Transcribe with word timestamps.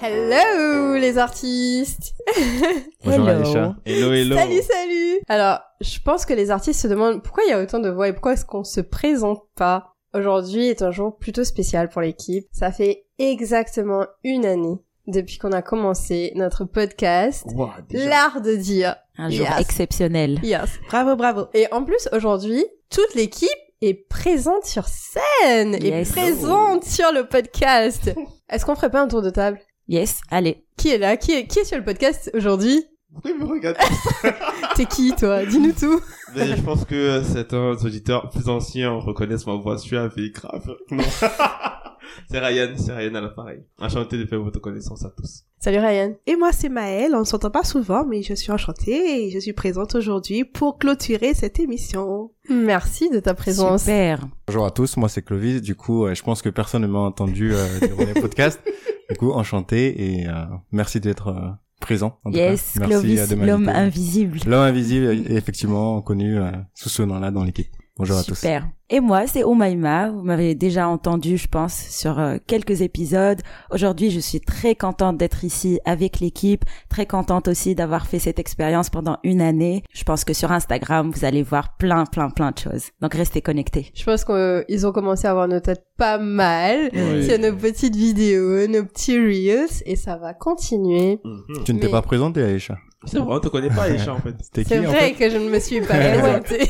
Hello 0.00 0.94
les 0.96 1.18
artistes 1.18 2.14
Bonjour 3.04 3.28
Hello. 3.28 3.40
Aïcha. 3.46 3.76
Hello, 3.84 4.12
hello. 4.12 4.36
Salut, 4.36 4.62
salut 4.62 5.18
Alors, 5.28 5.60
je 5.80 5.98
pense 6.04 6.24
que 6.24 6.34
les 6.34 6.50
artistes 6.50 6.80
se 6.80 6.88
demandent 6.88 7.22
pourquoi 7.22 7.44
il 7.44 7.50
y 7.50 7.52
a 7.52 7.60
autant 7.60 7.80
de 7.80 7.88
voix 7.90 8.08
et 8.08 8.12
pourquoi 8.12 8.34
est-ce 8.34 8.44
qu'on 8.44 8.64
se 8.64 8.80
présente 8.80 9.42
pas. 9.56 9.94
Aujourd'hui 10.14 10.68
est 10.68 10.82
un 10.82 10.90
jour 10.90 11.16
plutôt 11.18 11.44
spécial 11.44 11.88
pour 11.88 12.00
l'équipe. 12.00 12.46
Ça 12.52 12.70
fait 12.70 13.06
exactement 13.18 14.06
une 14.24 14.46
année 14.46 14.76
depuis 15.06 15.38
qu'on 15.38 15.52
a 15.52 15.62
commencé 15.62 16.32
notre 16.36 16.64
podcast 16.64 17.44
Wow. 17.54 17.70
L'art 17.92 18.40
de 18.40 18.54
dire. 18.54 18.96
Un 19.16 19.30
jour 19.30 19.46
Yes. 19.46 19.60
exceptionnel. 19.60 20.38
Yes. 20.44 20.78
Bravo, 20.88 21.16
bravo. 21.16 21.46
Et 21.54 21.66
en 21.72 21.82
plus, 21.84 22.08
aujourd'hui, 22.12 22.64
toute 22.90 23.14
l'équipe 23.14 23.48
est 23.80 23.94
présente 24.08 24.64
sur 24.64 24.84
scène 24.86 25.74
et 25.74 26.02
présente 26.04 26.84
sur 26.84 27.10
le 27.12 27.26
podcast. 27.26 28.12
Est-ce 28.48 28.64
qu'on 28.64 28.74
ferait 28.76 28.90
pas 28.90 29.00
un 29.02 29.08
tour 29.08 29.22
de 29.22 29.30
table? 29.30 29.58
Yes, 29.88 30.20
allez. 30.30 30.66
Qui 30.76 30.90
est 30.90 30.98
là? 30.98 31.16
Qui 31.16 31.32
est, 31.32 31.46
qui 31.46 31.60
est 31.60 31.64
sur 31.64 31.78
le 31.78 31.84
podcast 31.84 32.30
aujourd'hui? 32.34 32.84
Pourquoi 33.10 33.30
il 33.30 33.38
me 33.38 33.46
regarde 33.46 33.78
T'es 34.76 34.84
qui, 34.84 35.14
toi? 35.14 35.46
Dis-nous 35.46 35.72
tout. 35.72 35.98
Mais 36.36 36.46
je 36.46 36.60
pense 36.60 36.84
que 36.84 37.22
certains 37.22 37.72
auditeurs 37.82 38.28
plus 38.28 38.50
anciens 38.50 38.92
reconnaissent 38.92 39.46
ma 39.46 39.54
voix 39.54 39.78
suave 39.78 40.12
et 40.18 40.30
grave. 40.30 40.76
Non. 40.90 41.02
c'est 42.30 42.38
Ryan, 42.38 42.74
c'est 42.76 42.92
Ryan 42.92 43.14
à 43.14 43.20
l'appareil. 43.22 43.64
Enchanté 43.80 44.18
de 44.18 44.26
faire 44.26 44.42
votre 44.42 44.60
connaissance 44.60 45.06
à 45.06 45.08
tous. 45.08 45.44
Salut 45.58 45.78
Ryan. 45.78 46.14
Et 46.26 46.36
moi, 46.36 46.52
c'est 46.52 46.68
Maëlle. 46.68 47.14
On 47.14 47.20
ne 47.20 47.24
s'entend 47.24 47.50
pas 47.50 47.64
souvent, 47.64 48.04
mais 48.04 48.20
je 48.20 48.34
suis 48.34 48.52
enchantée 48.52 49.24
et 49.24 49.30
je 49.30 49.38
suis 49.38 49.54
présente 49.54 49.94
aujourd'hui 49.94 50.44
pour 50.44 50.76
clôturer 50.76 51.32
cette 51.32 51.60
émission. 51.60 52.32
Merci 52.50 53.08
de 53.08 53.20
ta 53.20 53.32
présence. 53.32 53.84
Super. 53.84 54.20
Bonjour 54.46 54.66
à 54.66 54.70
tous, 54.70 54.98
moi 54.98 55.08
c'est 55.08 55.22
Clovis. 55.22 55.62
Du 55.62 55.76
coup, 55.76 56.04
euh, 56.04 56.14
je 56.14 56.22
pense 56.22 56.42
que 56.42 56.50
personne 56.50 56.82
ne 56.82 56.88
m'a 56.88 56.98
entendu 56.98 57.54
euh, 57.54 57.66
durant 57.80 58.04
les 58.04 58.20
podcasts. 58.20 58.60
Du 59.10 59.16
coup, 59.16 59.32
enchanté 59.32 60.18
et 60.20 60.28
euh, 60.28 60.32
merci 60.70 61.00
d'être 61.00 61.28
euh, 61.28 61.48
présent. 61.80 62.18
en 62.24 62.30
tout 62.30 62.36
Yes, 62.36 62.74
cas. 62.74 62.86
Merci, 62.86 63.18
euh, 63.18 63.26
Clovis, 63.26 63.46
l'homme 63.46 63.68
invisible. 63.68 64.38
L'homme 64.46 64.60
invisible, 64.66 65.06
est 65.06 65.30
effectivement 65.36 66.02
connu 66.02 66.38
euh, 66.38 66.50
sous 66.74 66.90
ce 66.90 67.02
nom-là 67.02 67.30
dans 67.30 67.42
l'équipe. 67.44 67.68
Bonjour 67.98 68.16
à 68.18 68.22
tous. 68.22 68.36
Super. 68.36 68.68
Et 68.90 69.00
moi, 69.00 69.26
c'est 69.26 69.42
Omaima. 69.44 70.10
Vous 70.10 70.22
m'avez 70.22 70.54
déjà 70.54 70.88
entendu, 70.88 71.36
je 71.36 71.48
pense, 71.48 71.74
sur 71.74 72.18
euh, 72.20 72.36
quelques 72.46 72.80
épisodes. 72.80 73.40
Aujourd'hui, 73.70 74.10
je 74.10 74.20
suis 74.20 74.40
très 74.40 74.74
contente 74.76 75.18
d'être 75.18 75.42
ici 75.44 75.80
avec 75.84 76.20
l'équipe. 76.20 76.64
Très 76.88 77.04
contente 77.04 77.48
aussi 77.48 77.74
d'avoir 77.74 78.06
fait 78.06 78.18
cette 78.20 78.38
expérience 78.38 78.88
pendant 78.88 79.18
une 79.24 79.40
année. 79.42 79.82
Je 79.92 80.04
pense 80.04 80.24
que 80.24 80.32
sur 80.32 80.52
Instagram, 80.52 81.10
vous 81.12 81.24
allez 81.24 81.42
voir 81.42 81.76
plein, 81.76 82.04
plein, 82.06 82.30
plein 82.30 82.52
de 82.52 82.58
choses. 82.58 82.84
Donc, 83.02 83.14
restez 83.14 83.42
connectés. 83.42 83.90
Je 83.94 84.04
pense 84.04 84.24
qu'ils 84.24 84.86
ont 84.86 84.92
commencé 84.92 85.26
à 85.26 85.32
avoir 85.32 85.48
nos 85.48 85.60
têtes 85.60 85.84
pas 85.98 86.18
mal. 86.18 86.90
Oui. 86.94 87.24
C'est 87.26 87.38
nos 87.38 87.56
petites 87.56 87.96
vidéos, 87.96 88.66
nos 88.68 88.84
petits 88.84 89.18
reels, 89.18 89.82
et 89.84 89.96
ça 89.96 90.16
va 90.16 90.32
continuer. 90.34 91.18
Mhm. 91.24 91.64
Tu 91.64 91.74
ne 91.74 91.80
t'es 91.80 91.86
Mais- 91.86 91.90
pas 91.92 92.02
présenté, 92.02 92.42
Aïcha 92.42 92.78
C'est 93.04 93.18
vrai, 93.18 93.36
on 93.36 93.40
te 93.40 93.48
connaît 93.48 93.68
pas 93.68 93.82
Aïcha 93.84 94.12
en 94.12 94.18
fait. 94.20 94.34
C'était 94.40 94.64
qui 94.64 94.68
C'est 94.70 94.78
en 94.80 94.90
vrai 94.90 94.98
fait 94.98 95.12
que 95.12 95.30
je 95.30 95.36
ne 95.36 95.48
me 95.48 95.60
suis 95.60 95.80
pas 95.80 95.94
présentée. 95.98 96.68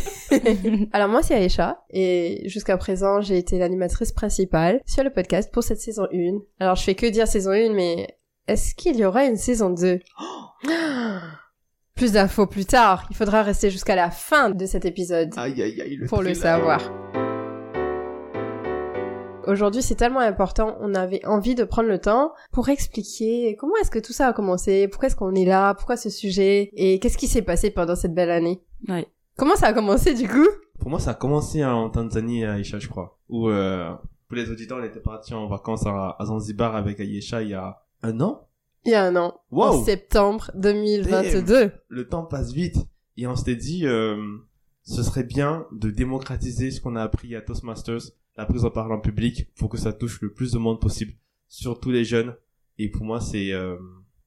Alors 0.93 1.09
moi 1.09 1.23
c'est 1.23 1.35
Aïcha 1.35 1.83
et 1.91 2.43
jusqu'à 2.49 2.77
présent 2.77 3.21
j'ai 3.23 3.39
été 3.39 3.59
l'animatrice 3.59 4.13
principale 4.13 4.81
sur 4.87 5.03
le 5.05 5.11
podcast 5.11 5.51
pour 5.53 5.63
cette 5.63 5.81
saison 5.81 6.07
1. 6.13 6.39
Alors 6.61 6.77
je 6.77 6.83
fais 6.83 6.95
que 6.95 7.07
dire 7.07 7.27
saison 7.27 7.53
1 7.53 7.73
mais 7.73 8.19
est-ce 8.47 8.75
qu'il 8.75 8.97
y 8.97 9.05
aura 9.07 9.25
une 9.25 9.37
saison 9.37 9.71
2 9.71 10.01
Plus 11.95 12.13
d'infos 12.13 12.47
plus 12.47 12.67
tard. 12.67 13.07
Il 13.11 13.17
faudra 13.17 13.43
rester 13.43 13.71
jusqu'à 13.71 13.97
la 13.97 14.11
fin 14.11 14.51
de 14.51 14.67
cet 14.67 14.85
épisode 14.85 15.33
Aïe 15.37 15.61
aïe 15.63 15.81
aïe. 15.81 15.99
pour 16.09 16.23
le 16.23 16.35
thriller. 16.35 16.57
savoir. 16.59 16.93
Aujourd'hui, 19.49 19.81
c'est 19.83 19.95
tellement 19.95 20.21
important, 20.21 20.77
on 20.81 20.95
avait 20.95 21.25
envie 21.25 21.55
de 21.55 21.65
prendre 21.65 21.89
le 21.89 21.99
temps 21.99 22.33
pour 22.53 22.69
expliquer 22.69 23.57
comment 23.59 23.77
est-ce 23.81 23.91
que 23.91 23.99
tout 23.99 24.13
ça 24.13 24.29
a 24.29 24.33
commencé, 24.35 24.89
pourquoi 24.89 25.07
est-ce 25.07 25.17
qu'on 25.17 25.35
est 25.35 25.47
là, 25.47 25.73
pourquoi 25.75 25.97
ce 25.97 26.11
sujet, 26.11 26.71
et 26.75 26.99
qu'est-ce 27.01 27.17
qui 27.17 27.29
s'est 27.29 27.41
passé 27.43 27.71
pendant 27.71 27.97
cette 27.97 28.15
belle 28.15 28.31
année. 28.31 28.63
Ouais. 28.89 29.07
Comment 29.39 29.57
ça 29.57 29.69
a 29.69 29.73
commencé 29.73 30.13
du 30.15 30.29
coup? 30.29 30.47
Pour 30.79 30.91
moi, 30.91 31.01
ça 31.01 31.13
a 31.13 31.15
commencé 31.15 31.65
en 31.65 31.89
Tanzanie, 31.89 32.45
Aïcha, 32.45 32.79
je 32.79 32.89
crois. 32.89 33.19
Où, 33.31 33.49
euh, 33.49 33.91
pour 34.29 34.37
les 34.37 34.51
auditeurs, 34.51 34.79
on 34.81 34.85
était 34.85 35.01
partis 35.01 35.33
en 35.33 35.49
vacances 35.49 35.87
à, 35.87 36.17
à 36.19 36.25
Zanzibar 36.27 36.77
avec 36.77 37.01
Aïcha 37.01 37.43
il 37.43 37.49
y 37.51 37.55
a 37.55 37.83
un 38.03 38.21
an. 38.21 38.47
Il 38.85 38.93
y 38.93 38.95
a 38.95 39.05
un 39.05 39.17
an, 39.17 39.41
en 39.51 39.57
Wow! 39.57 39.85
septembre 39.85 40.51
2022. 40.57 41.73
le 41.89 42.09
temps 42.09 42.25
passe 42.25 42.53
vite 42.53 42.77
et 43.17 43.27
on 43.27 43.35
s'était 43.35 43.57
dit 43.57 43.87
euh, 43.87 44.17
ce 44.83 45.03
serait 45.03 45.25
bien 45.25 45.67
de 45.73 45.91
démocratiser 45.91 46.71
ce 46.71 46.81
qu'on 46.81 46.97
a 46.97 47.03
appris 47.03 47.35
à 47.35 47.41
Toastmasters, 47.41 48.13
la 48.39 48.47
prise 48.47 48.65
en 48.65 48.71
parole 48.71 48.93
en 48.93 49.01
public, 49.01 49.53
pour 49.57 49.69
que 49.69 49.77
ça 49.77 49.93
touche 49.93 50.23
le 50.23 50.33
plus 50.33 50.53
de 50.53 50.59
monde 50.59 50.81
possible, 50.81 51.13
surtout 51.49 51.91
les 51.91 52.05
jeunes. 52.05 52.35
Et 52.79 52.89
pour 52.89 53.05
moi, 53.05 53.21
c'est 53.21 53.53
euh, 53.53 53.77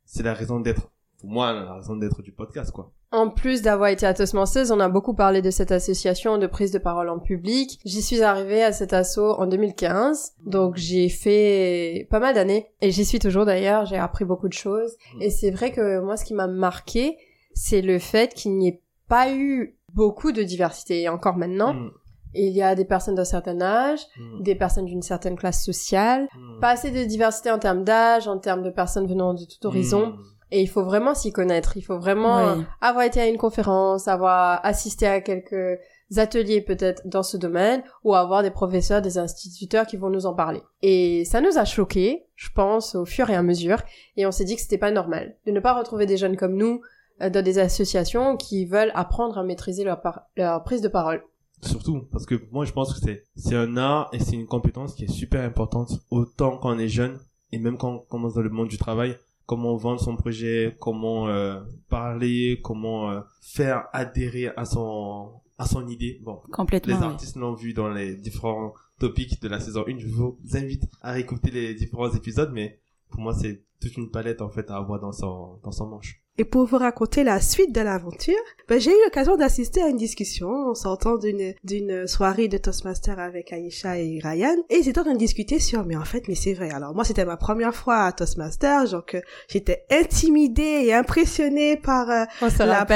c'est 0.05 0.21
la 0.23 0.33
raison 0.33 0.59
d'être. 0.59 0.91
Pour 1.19 1.29
moi, 1.29 1.53
la 1.53 1.75
raison 1.75 1.95
d'être 1.95 2.21
du 2.21 2.31
podcast, 2.33 2.71
quoi. 2.71 2.91
En 3.13 3.29
plus 3.29 3.61
d'avoir 3.61 3.89
été 3.89 4.05
à 4.05 4.13
Toastmasters, 4.13 4.71
on 4.71 4.79
a 4.79 4.89
beaucoup 4.89 5.13
parlé 5.13 5.41
de 5.41 5.51
cette 5.51 5.71
association 5.71 6.37
de 6.37 6.47
prise 6.47 6.71
de 6.71 6.79
parole 6.79 7.09
en 7.09 7.19
public. 7.19 7.79
J'y 7.85 8.01
suis 8.01 8.21
arrivée 8.21 8.63
à 8.63 8.71
cet 8.73 8.93
assaut 8.93 9.31
en 9.33 9.47
2015, 9.47 10.33
donc 10.45 10.77
j'ai 10.77 11.09
fait 11.09 12.07
pas 12.09 12.19
mal 12.19 12.35
d'années. 12.35 12.67
Et 12.81 12.91
j'y 12.91 13.05
suis 13.05 13.19
toujours 13.19 13.45
d'ailleurs, 13.45 13.85
j'ai 13.85 13.97
appris 13.97 14.25
beaucoup 14.25 14.47
de 14.47 14.53
choses. 14.53 14.97
Et 15.19 15.29
c'est 15.29 15.51
vrai 15.51 15.71
que 15.71 15.99
moi, 15.99 16.17
ce 16.17 16.25
qui 16.25 16.33
m'a 16.33 16.47
marqué, 16.47 17.17
c'est 17.53 17.81
le 17.81 17.99
fait 17.99 18.33
qu'il 18.33 18.57
n'y 18.57 18.69
ait 18.69 18.81
pas 19.07 19.33
eu 19.33 19.77
beaucoup 19.93 20.31
de 20.31 20.41
diversité. 20.43 21.01
Et 21.01 21.09
encore 21.09 21.37
maintenant, 21.37 21.73
Mm, 21.73 21.91
il 22.33 22.53
y 22.53 22.61
a 22.61 22.75
des 22.75 22.85
personnes 22.85 23.15
d'un 23.15 23.25
certain 23.25 23.59
âge, 23.61 23.99
mm, 24.17 24.41
des 24.43 24.55
personnes 24.55 24.85
d'une 24.85 25.01
certaine 25.01 25.35
classe 25.37 25.63
sociale, 25.63 26.27
mm, 26.35 26.59
pas 26.59 26.69
assez 26.69 26.91
de 26.91 27.03
diversité 27.03 27.51
en 27.51 27.59
termes 27.59 27.83
d'âge, 27.83 28.27
en 28.27 28.37
termes 28.37 28.63
de 28.63 28.69
personnes 28.69 29.07
venant 29.07 29.33
de 29.33 29.43
tout 29.45 29.65
horizon. 29.67 30.07
mm. 30.07 30.17
Et 30.53 30.61
il 30.61 30.67
faut 30.67 30.83
vraiment 30.83 31.13
s'y 31.15 31.31
connaître. 31.31 31.77
Il 31.77 31.81
faut 31.81 31.97
vraiment 31.97 32.55
Oui. 32.57 32.63
avoir 32.81 33.05
été 33.05 33.21
à 33.21 33.27
une 33.27 33.37
conférence, 33.37 34.09
avoir 34.09 34.59
assisté 34.65 35.07
à 35.07 35.21
quelques 35.21 35.79
ateliers 36.17 36.59
peut-être 36.59 37.03
dans 37.07 37.23
ce 37.23 37.37
domaine, 37.37 37.83
ou 38.03 38.13
avoir 38.15 38.43
des 38.43 38.51
professeurs, 38.51 39.01
des 39.01 39.17
instituteurs 39.17 39.85
qui 39.85 39.95
vont 39.95 40.09
nous 40.09 40.25
en 40.25 40.33
parler. 40.33 40.61
Et 40.81 41.23
ça 41.23 41.39
nous 41.39 41.57
a 41.57 41.63
choqués, 41.63 42.25
je 42.35 42.49
pense, 42.53 42.95
au 42.95 43.05
fur 43.05 43.29
et 43.29 43.35
à 43.35 43.43
mesure. 43.43 43.77
Et 44.17 44.25
on 44.25 44.31
s'est 44.31 44.43
dit 44.43 44.57
que 44.57 44.61
c'était 44.61 44.77
pas 44.77 44.91
normal 44.91 45.37
de 45.45 45.51
ne 45.53 45.61
pas 45.61 45.73
retrouver 45.73 46.05
des 46.05 46.17
jeunes 46.17 46.35
comme 46.35 46.55
nous 46.57 46.81
euh, 47.21 47.29
dans 47.29 47.41
des 47.45 47.57
associations 47.57 48.35
qui 48.35 48.65
veulent 48.65 48.91
apprendre 48.93 49.37
à 49.37 49.43
maîtriser 49.43 49.85
leur, 49.85 50.01
par- 50.01 50.23
leur 50.35 50.61
prise 50.65 50.81
de 50.81 50.89
parole. 50.89 51.23
Surtout, 51.63 52.07
parce 52.11 52.25
que 52.25 52.35
moi 52.51 52.65
je 52.65 52.71
pense 52.71 52.93
que 52.93 52.99
c'est 52.99 53.23
c'est 53.35 53.55
un 53.55 53.77
art 53.77 54.09
et 54.13 54.19
c'est 54.19 54.35
une 54.35 54.47
compétence 54.47 54.95
qui 54.95 55.03
est 55.05 55.11
super 55.11 55.43
importante, 55.43 55.99
autant 56.09 56.57
quand 56.57 56.75
on 56.75 56.79
est 56.79 56.87
jeune 56.87 57.19
et 57.51 57.59
même 57.59 57.77
quand 57.77 57.93
on 57.93 57.99
commence 57.99 58.33
dans 58.33 58.41
le 58.41 58.49
monde 58.49 58.67
du 58.69 58.77
travail, 58.77 59.17
comment 59.45 59.75
vendre 59.75 59.99
son 60.01 60.15
projet, 60.15 60.75
comment 60.79 61.27
euh, 61.27 61.59
parler, 61.89 62.59
comment 62.63 63.11
euh, 63.11 63.21
faire 63.41 63.87
adhérer 63.93 64.47
à 64.57 64.65
son 64.65 65.31
à 65.57 65.67
son 65.67 65.87
idée. 65.87 66.19
Bon, 66.23 66.41
Complètement. 66.51 66.95
les 66.95 66.99
oui. 66.99 67.05
artistes 67.05 67.35
l'ont 67.35 67.53
vu 67.53 67.73
dans 67.73 67.89
les 67.89 68.15
différents 68.15 68.73
topics 68.99 69.39
de 69.41 69.47
la 69.47 69.59
saison 69.59 69.83
1. 69.87 69.99
Je 69.99 70.07
vous 70.07 70.37
invite 70.53 70.85
à 71.01 71.11
réécouter 71.11 71.51
les 71.51 71.75
différents 71.75 72.11
épisodes, 72.11 72.51
mais 72.53 72.79
pour 73.09 73.21
moi 73.21 73.33
c'est 73.35 73.63
toute 73.79 73.97
une 73.97 74.09
palette 74.09 74.41
en 74.41 74.49
fait 74.49 74.69
à 74.71 74.77
avoir 74.77 74.99
dans 74.99 75.11
son 75.11 75.59
dans 75.63 75.71
son 75.71 75.87
manche. 75.87 76.20
Et 76.37 76.45
pour 76.45 76.65
vous 76.65 76.77
raconter 76.77 77.23
la 77.23 77.41
suite 77.41 77.73
de 77.75 77.81
l'aventure, 77.81 78.33
ben, 78.69 78.79
j'ai 78.79 78.89
eu 78.91 79.03
l'occasion 79.05 79.35
d'assister 79.35 79.81
à 79.81 79.89
une 79.89 79.97
discussion 79.97 80.47
en 80.49 80.73
sortant 80.75 81.17
d'une 81.17 81.53
d'une 81.63 82.07
soirée 82.07 82.47
de 82.47 82.57
Toastmaster 82.57 83.19
avec 83.19 83.51
Aïcha 83.51 83.99
et 83.99 84.19
Ryan. 84.23 84.55
Et 84.69 84.77
ils 84.77 84.87
étaient 84.89 84.99
en 84.99 85.03
train 85.03 85.13
de 85.13 85.19
discuter 85.19 85.59
sur, 85.59 85.85
mais 85.85 85.97
en 85.97 86.05
fait, 86.05 86.27
mais 86.29 86.35
c'est 86.35 86.53
vrai. 86.53 86.71
Alors 86.71 86.95
moi, 86.95 87.03
c'était 87.03 87.25
ma 87.25 87.37
première 87.37 87.75
fois 87.75 88.05
à 88.05 88.11
Toastmaster, 88.13 88.89
donc 88.89 89.15
euh, 89.15 89.21
j'étais 89.49 89.83
intimidée 89.91 90.83
et 90.85 90.93
impressionnée 90.93 91.75
par 91.77 92.09
euh, 92.09 92.23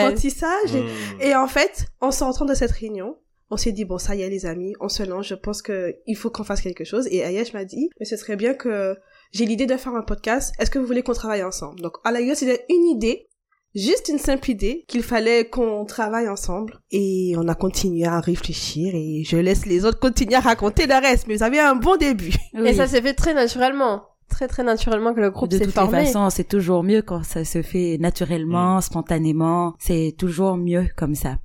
l'apprentissage. 0.03 0.73
Et- 0.73 0.81
Mm. 0.83 1.21
Et 1.21 1.35
en 1.35 1.47
fait, 1.47 1.85
en 1.99 2.11
sortant 2.11 2.45
de 2.45 2.53
cette 2.53 2.71
réunion, 2.71 3.17
on 3.51 3.57
s'est 3.57 3.71
dit, 3.73 3.85
bon, 3.85 3.97
ça 3.97 4.15
y 4.15 4.21
est, 4.21 4.29
les 4.29 4.45
amis, 4.45 4.73
on 4.79 4.89
se 4.89 5.03
lance, 5.03 5.27
je 5.27 5.35
pense 5.35 5.61
que 5.61 5.95
il 6.07 6.15
faut 6.15 6.29
qu'on 6.31 6.43
fasse 6.43 6.61
quelque 6.61 6.83
chose. 6.83 7.07
Et 7.11 7.19
Ayesh 7.19 7.53
m'a 7.53 7.65
dit, 7.65 7.89
mais 7.99 8.05
ce 8.05 8.15
serait 8.17 8.37
bien 8.37 8.53
que 8.55 8.95
j'ai 9.35 9.45
l'idée 9.45 9.65
de 9.65 9.75
faire 9.75 9.93
un 9.93 10.01
podcast. 10.01 10.55
Est-ce 10.59 10.71
que 10.71 10.79
vous 10.79 10.85
voulez 10.85 11.03
qu'on 11.03 11.11
travaille 11.11 11.43
ensemble? 11.43 11.81
Donc, 11.81 11.97
à 12.05 12.11
la 12.11 12.19
rigueur, 12.19 12.37
c'était 12.37 12.63
une 12.69 12.85
idée, 12.85 13.27
juste 13.75 14.07
une 14.07 14.17
simple 14.17 14.49
idée, 14.49 14.85
qu'il 14.87 15.03
fallait 15.03 15.49
qu'on 15.49 15.83
travaille 15.83 16.29
ensemble. 16.29 16.79
Et 16.91 17.33
on 17.37 17.45
a 17.49 17.53
continué 17.53 18.05
à 18.05 18.21
réfléchir 18.21 18.95
et 18.95 19.23
je 19.25 19.35
laisse 19.35 19.65
les 19.65 19.83
autres 19.83 19.99
continuer 19.99 20.35
à 20.35 20.39
raconter 20.39 20.87
le 20.87 20.93
reste. 20.93 21.27
Mais 21.27 21.35
vous 21.35 21.43
avez 21.43 21.59
un 21.59 21.75
bon 21.75 21.97
début. 21.97 22.33
Oui. 22.53 22.69
Et 22.69 22.73
ça 22.73 22.87
s'est 22.87 23.01
fait 23.01 23.13
très 23.13 23.33
naturellement. 23.33 24.03
Très 24.29 24.47
très 24.47 24.63
naturellement 24.63 25.13
que 25.13 25.19
le 25.19 25.31
groupe 25.31 25.49
de 25.49 25.57
s'est 25.57 25.65
toutes 25.65 25.73
formé. 25.73 25.99
les 25.99 26.05
façons, 26.05 26.29
c'est 26.29 26.47
toujours 26.47 26.83
mieux 26.83 27.01
quand 27.01 27.23
ça 27.23 27.43
se 27.43 27.61
fait 27.61 27.97
naturellement, 27.99 28.79
spontanément. 28.79 29.73
C'est 29.79 30.15
toujours 30.17 30.55
mieux 30.55 30.87
comme 30.95 31.13
ça. 31.13 31.39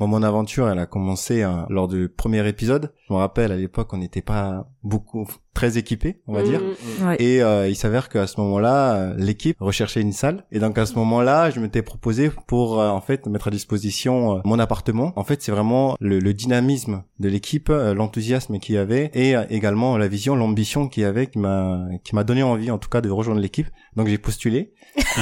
Bon, 0.00 0.06
mon 0.06 0.22
aventure, 0.22 0.66
elle 0.70 0.78
a 0.78 0.86
commencé 0.86 1.42
hein, 1.42 1.66
lors 1.68 1.86
du 1.86 2.08
premier 2.08 2.48
épisode. 2.48 2.90
Je 3.06 3.12
me 3.12 3.18
rappelle, 3.18 3.52
à 3.52 3.56
l'époque, 3.56 3.92
on 3.92 3.98
n'était 3.98 4.22
pas 4.22 4.66
beaucoup 4.82 5.28
très 5.52 5.76
équipés, 5.76 6.22
on 6.26 6.32
va 6.32 6.42
dire. 6.42 6.62
Mm. 6.62 7.06
Ouais. 7.06 7.16
Et 7.18 7.42
euh, 7.42 7.68
il 7.68 7.76
s'avère 7.76 8.08
qu'à 8.08 8.26
ce 8.26 8.40
moment-là, 8.40 8.94
euh, 8.94 9.14
l'équipe 9.18 9.58
recherchait 9.60 10.00
une 10.00 10.14
salle. 10.14 10.46
Et 10.52 10.58
donc 10.58 10.78
à 10.78 10.86
ce 10.86 10.94
moment-là, 10.94 11.50
je 11.50 11.60
m'étais 11.60 11.82
proposé 11.82 12.30
pour 12.46 12.80
euh, 12.80 12.88
en 12.88 13.02
fait 13.02 13.26
mettre 13.26 13.48
à 13.48 13.50
disposition 13.50 14.36
euh, 14.36 14.40
mon 14.46 14.58
appartement. 14.58 15.12
En 15.16 15.24
fait, 15.24 15.42
c'est 15.42 15.52
vraiment 15.52 15.96
le, 16.00 16.18
le 16.18 16.32
dynamisme 16.32 17.02
de 17.18 17.28
l'équipe, 17.28 17.68
euh, 17.68 17.92
l'enthousiasme 17.92 18.58
qu'il 18.58 18.76
y 18.76 18.78
avait, 18.78 19.10
et 19.12 19.36
euh, 19.36 19.44
également 19.50 19.98
la 19.98 20.08
vision, 20.08 20.34
l'ambition 20.34 20.88
qu'il 20.88 21.02
y 21.02 21.06
avait, 21.06 21.26
qui 21.26 21.38
m'a 21.38 21.78
qui 22.04 22.14
m'a 22.14 22.24
donné 22.24 22.42
envie, 22.42 22.70
en 22.70 22.78
tout 22.78 22.88
cas, 22.88 23.02
de 23.02 23.10
rejoindre 23.10 23.42
l'équipe. 23.42 23.66
Donc 23.96 24.06
j'ai 24.06 24.16
postulé. 24.16 24.72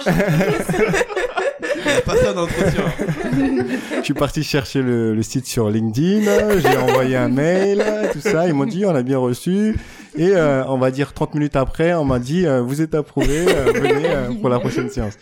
Pas 2.04 2.16
ça 2.16 2.32
d'entretien. 2.32 2.84
Je 3.98 4.02
suis 4.04 4.14
parti 4.14 4.42
chercher 4.42 4.82
le, 4.82 5.14
le 5.14 5.22
site 5.22 5.46
sur 5.46 5.70
LinkedIn, 5.70 6.58
j'ai 6.60 6.76
envoyé 6.76 7.16
un 7.16 7.28
mail, 7.28 7.84
tout 8.12 8.20
ça. 8.20 8.46
Ils 8.48 8.54
m'ont 8.54 8.64
dit 8.66 8.84
on 8.86 8.94
a 8.94 9.02
bien 9.02 9.18
reçu. 9.18 9.76
Et 10.16 10.30
euh, 10.34 10.64
on 10.66 10.76
va 10.76 10.90
dire 10.90 11.12
30 11.12 11.34
minutes 11.34 11.54
après, 11.54 11.94
on 11.94 12.04
m'a 12.04 12.18
dit 12.18 12.44
euh, 12.44 12.60
vous 12.62 12.82
êtes 12.82 12.96
approuvé, 12.96 13.44
euh, 13.48 13.72
venez 13.72 14.08
euh, 14.10 14.32
pour 14.40 14.48
la 14.48 14.58
prochaine 14.58 14.90
séance. 14.90 15.16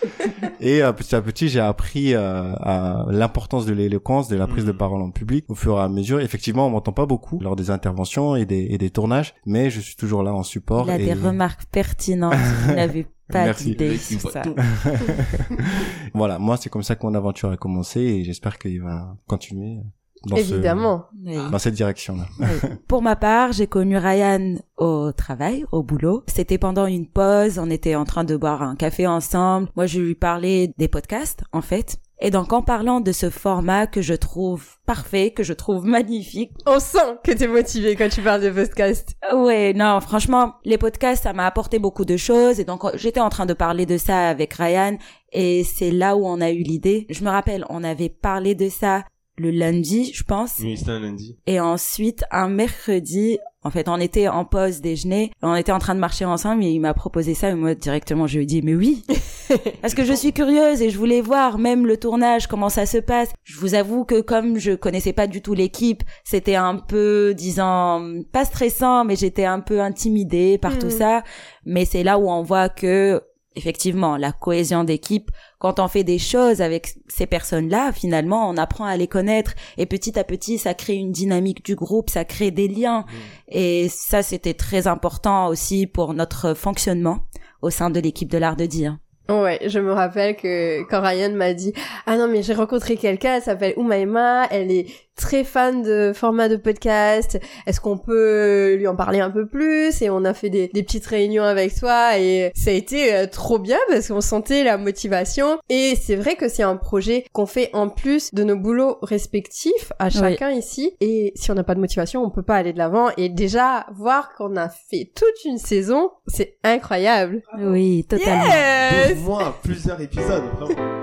Et 0.60 0.82
euh, 0.82 0.92
petit 0.92 1.14
à 1.14 1.20
petit, 1.20 1.48
j'ai 1.50 1.60
appris 1.60 2.14
euh, 2.14 2.52
à 2.54 3.04
l'importance 3.10 3.66
de 3.66 3.74
l'éloquence, 3.74 4.28
de 4.28 4.36
la 4.36 4.46
prise 4.46 4.64
de 4.64 4.72
Mhm. 4.72 4.78
parole 4.78 5.02
en 5.02 5.10
public 5.10 5.44
au 5.48 5.54
fur 5.54 5.76
et 5.78 5.82
à 5.82 5.88
mesure. 5.90 6.20
Effectivement, 6.20 6.66
on 6.66 6.70
m'entend 6.70 6.92
pas 6.92 7.04
beaucoup 7.04 7.38
lors 7.40 7.54
des 7.54 7.70
interventions 7.70 8.34
et 8.34 8.46
des, 8.46 8.66
et 8.70 8.78
des 8.78 8.88
tournages, 8.88 9.34
mais 9.44 9.68
je 9.68 9.80
suis 9.80 9.94
toujours 9.96 10.22
là 10.22 10.32
en 10.32 10.42
support. 10.42 10.86
Il 10.88 10.92
a 10.92 10.98
et... 10.98 11.04
des 11.04 11.12
remarques 11.14 11.64
pertinentes. 11.70 12.34
N'avait 12.74 13.06
pas 13.32 13.44
Merci. 13.44 13.76
sur 13.98 14.30
ça. 14.30 14.42
Voilà, 16.14 16.38
moi 16.38 16.56
c'est 16.56 16.68
comme 16.70 16.82
ça 16.82 16.96
que 16.96 17.04
mon 17.06 17.14
aventure 17.14 17.50
a 17.50 17.56
commencé 17.56 18.00
et 18.00 18.24
j'espère 18.24 18.58
qu'il 18.58 18.82
va 18.82 19.16
continuer 19.26 19.78
dans, 20.26 20.36
ce- 20.36 20.40
Évidemment. 20.40 21.04
Oui. 21.24 21.36
dans 21.50 21.58
cette 21.58 21.74
direction-là. 21.74 22.24
Oui. 22.40 22.46
Pour 22.88 23.02
ma 23.02 23.14
part, 23.16 23.52
j'ai 23.52 23.66
connu 23.68 23.96
Ryan 23.96 24.56
au 24.76 25.12
travail, 25.12 25.64
au 25.70 25.82
boulot. 25.82 26.24
C'était 26.26 26.58
pendant 26.58 26.86
une 26.86 27.06
pause, 27.06 27.58
on 27.58 27.70
était 27.70 27.94
en 27.94 28.04
train 28.04 28.24
de 28.24 28.36
boire 28.36 28.62
un 28.62 28.74
café 28.74 29.06
ensemble. 29.06 29.68
Moi, 29.76 29.86
je 29.86 30.00
lui 30.00 30.14
parlais 30.16 30.72
des 30.76 30.88
podcasts, 30.88 31.44
en 31.52 31.62
fait. 31.62 31.98
Et 32.20 32.30
donc, 32.30 32.52
en 32.52 32.62
parlant 32.62 33.00
de 33.00 33.12
ce 33.12 33.30
format 33.30 33.86
que 33.86 34.02
je 34.02 34.14
trouve 34.14 34.66
parfait, 34.86 35.30
que 35.30 35.44
je 35.44 35.52
trouve 35.52 35.84
magnifique. 35.84 36.50
On 36.66 36.80
sent 36.80 37.18
que 37.22 37.30
t'es 37.30 37.46
motivé 37.46 37.94
quand 37.94 38.08
tu 38.08 38.22
parles 38.22 38.42
de 38.42 38.50
podcast. 38.50 39.16
Ouais, 39.32 39.72
non, 39.72 40.00
franchement, 40.00 40.54
les 40.64 40.78
podcasts, 40.78 41.22
ça 41.22 41.32
m'a 41.32 41.46
apporté 41.46 41.78
beaucoup 41.78 42.04
de 42.04 42.16
choses. 42.16 42.58
Et 42.58 42.64
donc, 42.64 42.82
j'étais 42.96 43.20
en 43.20 43.28
train 43.28 43.46
de 43.46 43.54
parler 43.54 43.86
de 43.86 43.96
ça 43.96 44.28
avec 44.28 44.54
Ryan. 44.54 44.98
Et 45.32 45.62
c'est 45.62 45.92
là 45.92 46.16
où 46.16 46.26
on 46.26 46.40
a 46.40 46.50
eu 46.50 46.62
l'idée. 46.62 47.06
Je 47.08 47.22
me 47.22 47.30
rappelle, 47.30 47.64
on 47.68 47.84
avait 47.84 48.08
parlé 48.08 48.56
de 48.56 48.68
ça 48.68 49.04
le 49.36 49.50
lundi, 49.50 50.12
je 50.12 50.24
pense. 50.24 50.58
Oui, 50.58 50.76
c'était 50.76 50.90
un 50.90 51.00
lundi. 51.00 51.38
Et 51.46 51.60
ensuite, 51.60 52.24
un 52.30 52.48
mercredi, 52.48 53.38
en 53.64 53.70
fait, 53.70 53.88
on 53.88 53.98
était 53.98 54.28
en 54.28 54.44
pause 54.44 54.80
déjeuner, 54.80 55.32
on 55.42 55.54
était 55.54 55.72
en 55.72 55.80
train 55.80 55.94
de 55.94 56.00
marcher 56.00 56.24
ensemble 56.24 56.62
et 56.62 56.68
il 56.68 56.80
m'a 56.80 56.94
proposé 56.94 57.34
ça 57.34 57.50
et 57.50 57.54
moi 57.54 57.74
directement 57.74 58.26
je 58.26 58.36
lui 58.36 58.44
ai 58.44 58.46
dit 58.46 58.62
mais 58.62 58.74
oui. 58.74 59.04
Parce 59.82 59.94
que 59.94 60.04
je 60.04 60.12
suis 60.12 60.32
curieuse 60.32 60.80
et 60.80 60.90
je 60.90 60.98
voulais 60.98 61.20
voir 61.20 61.58
même 61.58 61.86
le 61.86 61.96
tournage 61.96 62.46
comment 62.46 62.68
ça 62.68 62.86
se 62.86 62.98
passe. 62.98 63.30
Je 63.42 63.58
vous 63.58 63.74
avoue 63.74 64.04
que 64.04 64.20
comme 64.20 64.58
je 64.58 64.72
connaissais 64.72 65.12
pas 65.12 65.26
du 65.26 65.42
tout 65.42 65.54
l'équipe, 65.54 66.02
c'était 66.22 66.54
un 66.54 66.76
peu 66.76 67.34
disons 67.36 68.22
pas 68.32 68.44
stressant 68.44 69.04
mais 69.04 69.16
j'étais 69.16 69.46
un 69.46 69.60
peu 69.60 69.80
intimidée 69.80 70.58
par 70.58 70.78
tout 70.78 70.90
ça, 70.90 71.24
mais 71.64 71.84
c'est 71.84 72.04
là 72.04 72.18
où 72.18 72.30
on 72.30 72.42
voit 72.42 72.68
que 72.68 73.22
effectivement 73.58 74.16
la 74.16 74.32
cohésion 74.32 74.84
d'équipe 74.84 75.30
quand 75.58 75.80
on 75.80 75.88
fait 75.88 76.04
des 76.04 76.18
choses 76.18 76.62
avec 76.62 76.94
ces 77.08 77.26
personnes-là, 77.26 77.92
finalement, 77.92 78.48
on 78.48 78.56
apprend 78.56 78.84
à 78.84 78.96
les 78.96 79.08
connaître 79.08 79.54
et 79.76 79.86
petit 79.86 80.18
à 80.18 80.24
petit, 80.24 80.56
ça 80.56 80.72
crée 80.74 80.94
une 80.94 81.12
dynamique 81.12 81.64
du 81.64 81.74
groupe, 81.74 82.10
ça 82.10 82.24
crée 82.24 82.50
des 82.50 82.68
liens. 82.68 83.04
Et 83.48 83.88
ça, 83.88 84.22
c'était 84.22 84.54
très 84.54 84.86
important 84.86 85.48
aussi 85.48 85.86
pour 85.86 86.14
notre 86.14 86.54
fonctionnement 86.54 87.26
au 87.60 87.70
sein 87.70 87.90
de 87.90 87.98
l'équipe 87.98 88.30
de 88.30 88.38
l'art 88.38 88.56
de 88.56 88.66
dire. 88.66 88.98
Ouais, 89.28 89.58
je 89.66 89.78
me 89.78 89.92
rappelle 89.92 90.36
que 90.36 90.84
quand 90.88 91.02
Ryan 91.02 91.34
m'a 91.34 91.52
dit 91.52 91.74
ah 92.06 92.16
non 92.16 92.28
mais 92.28 92.42
j'ai 92.42 92.54
rencontré 92.54 92.96
quelqu'un, 92.96 93.34
elle 93.34 93.42
s'appelle 93.42 93.74
Umaima, 93.76 94.46
elle 94.50 94.70
est 94.70 94.86
très 95.18 95.44
fan 95.44 95.82
de 95.82 96.12
format 96.14 96.48
de 96.48 96.56
podcast. 96.56 97.38
Est-ce 97.66 97.80
qu'on 97.80 97.98
peut 97.98 98.74
lui 98.76 98.86
en 98.86 98.96
parler 98.96 99.20
un 99.20 99.30
peu 99.30 99.46
plus? 99.46 100.00
Et 100.00 100.08
on 100.08 100.24
a 100.24 100.32
fait 100.32 100.48
des, 100.48 100.68
des 100.72 100.82
petites 100.82 101.06
réunions 101.06 101.42
avec 101.42 101.74
toi 101.74 102.18
et 102.18 102.52
ça 102.54 102.70
a 102.70 102.72
été 102.72 103.14
euh, 103.14 103.26
trop 103.26 103.58
bien 103.58 103.78
parce 103.88 104.08
qu'on 104.08 104.20
sentait 104.20 104.64
la 104.64 104.78
motivation. 104.78 105.58
Et 105.68 105.94
c'est 106.00 106.16
vrai 106.16 106.36
que 106.36 106.48
c'est 106.48 106.62
un 106.62 106.76
projet 106.76 107.24
qu'on 107.32 107.46
fait 107.46 107.70
en 107.72 107.88
plus 107.88 108.32
de 108.32 108.44
nos 108.44 108.56
boulots 108.56 108.98
respectifs 109.02 109.92
à 109.98 110.08
chacun 110.08 110.50
ici. 110.50 110.92
Et 111.00 111.32
si 111.34 111.50
on 111.50 111.54
n'a 111.54 111.64
pas 111.64 111.74
de 111.74 111.80
motivation, 111.80 112.22
on 112.22 112.30
peut 112.30 112.42
pas 112.42 112.56
aller 112.56 112.72
de 112.72 112.78
l'avant. 112.78 113.08
Et 113.16 113.28
déjà 113.28 113.86
voir 113.94 114.34
qu'on 114.34 114.56
a 114.56 114.68
fait 114.68 115.10
toute 115.14 115.44
une 115.44 115.58
saison, 115.58 116.10
c'est 116.28 116.58
incroyable. 116.62 117.42
Oui, 117.58 118.04
totalement. 118.08 118.44
Yes 118.44 119.16
12 119.16 119.24
mois, 119.24 119.58
plusieurs 119.62 120.00
épisodes, 120.00 120.44
vraiment. 120.60 120.97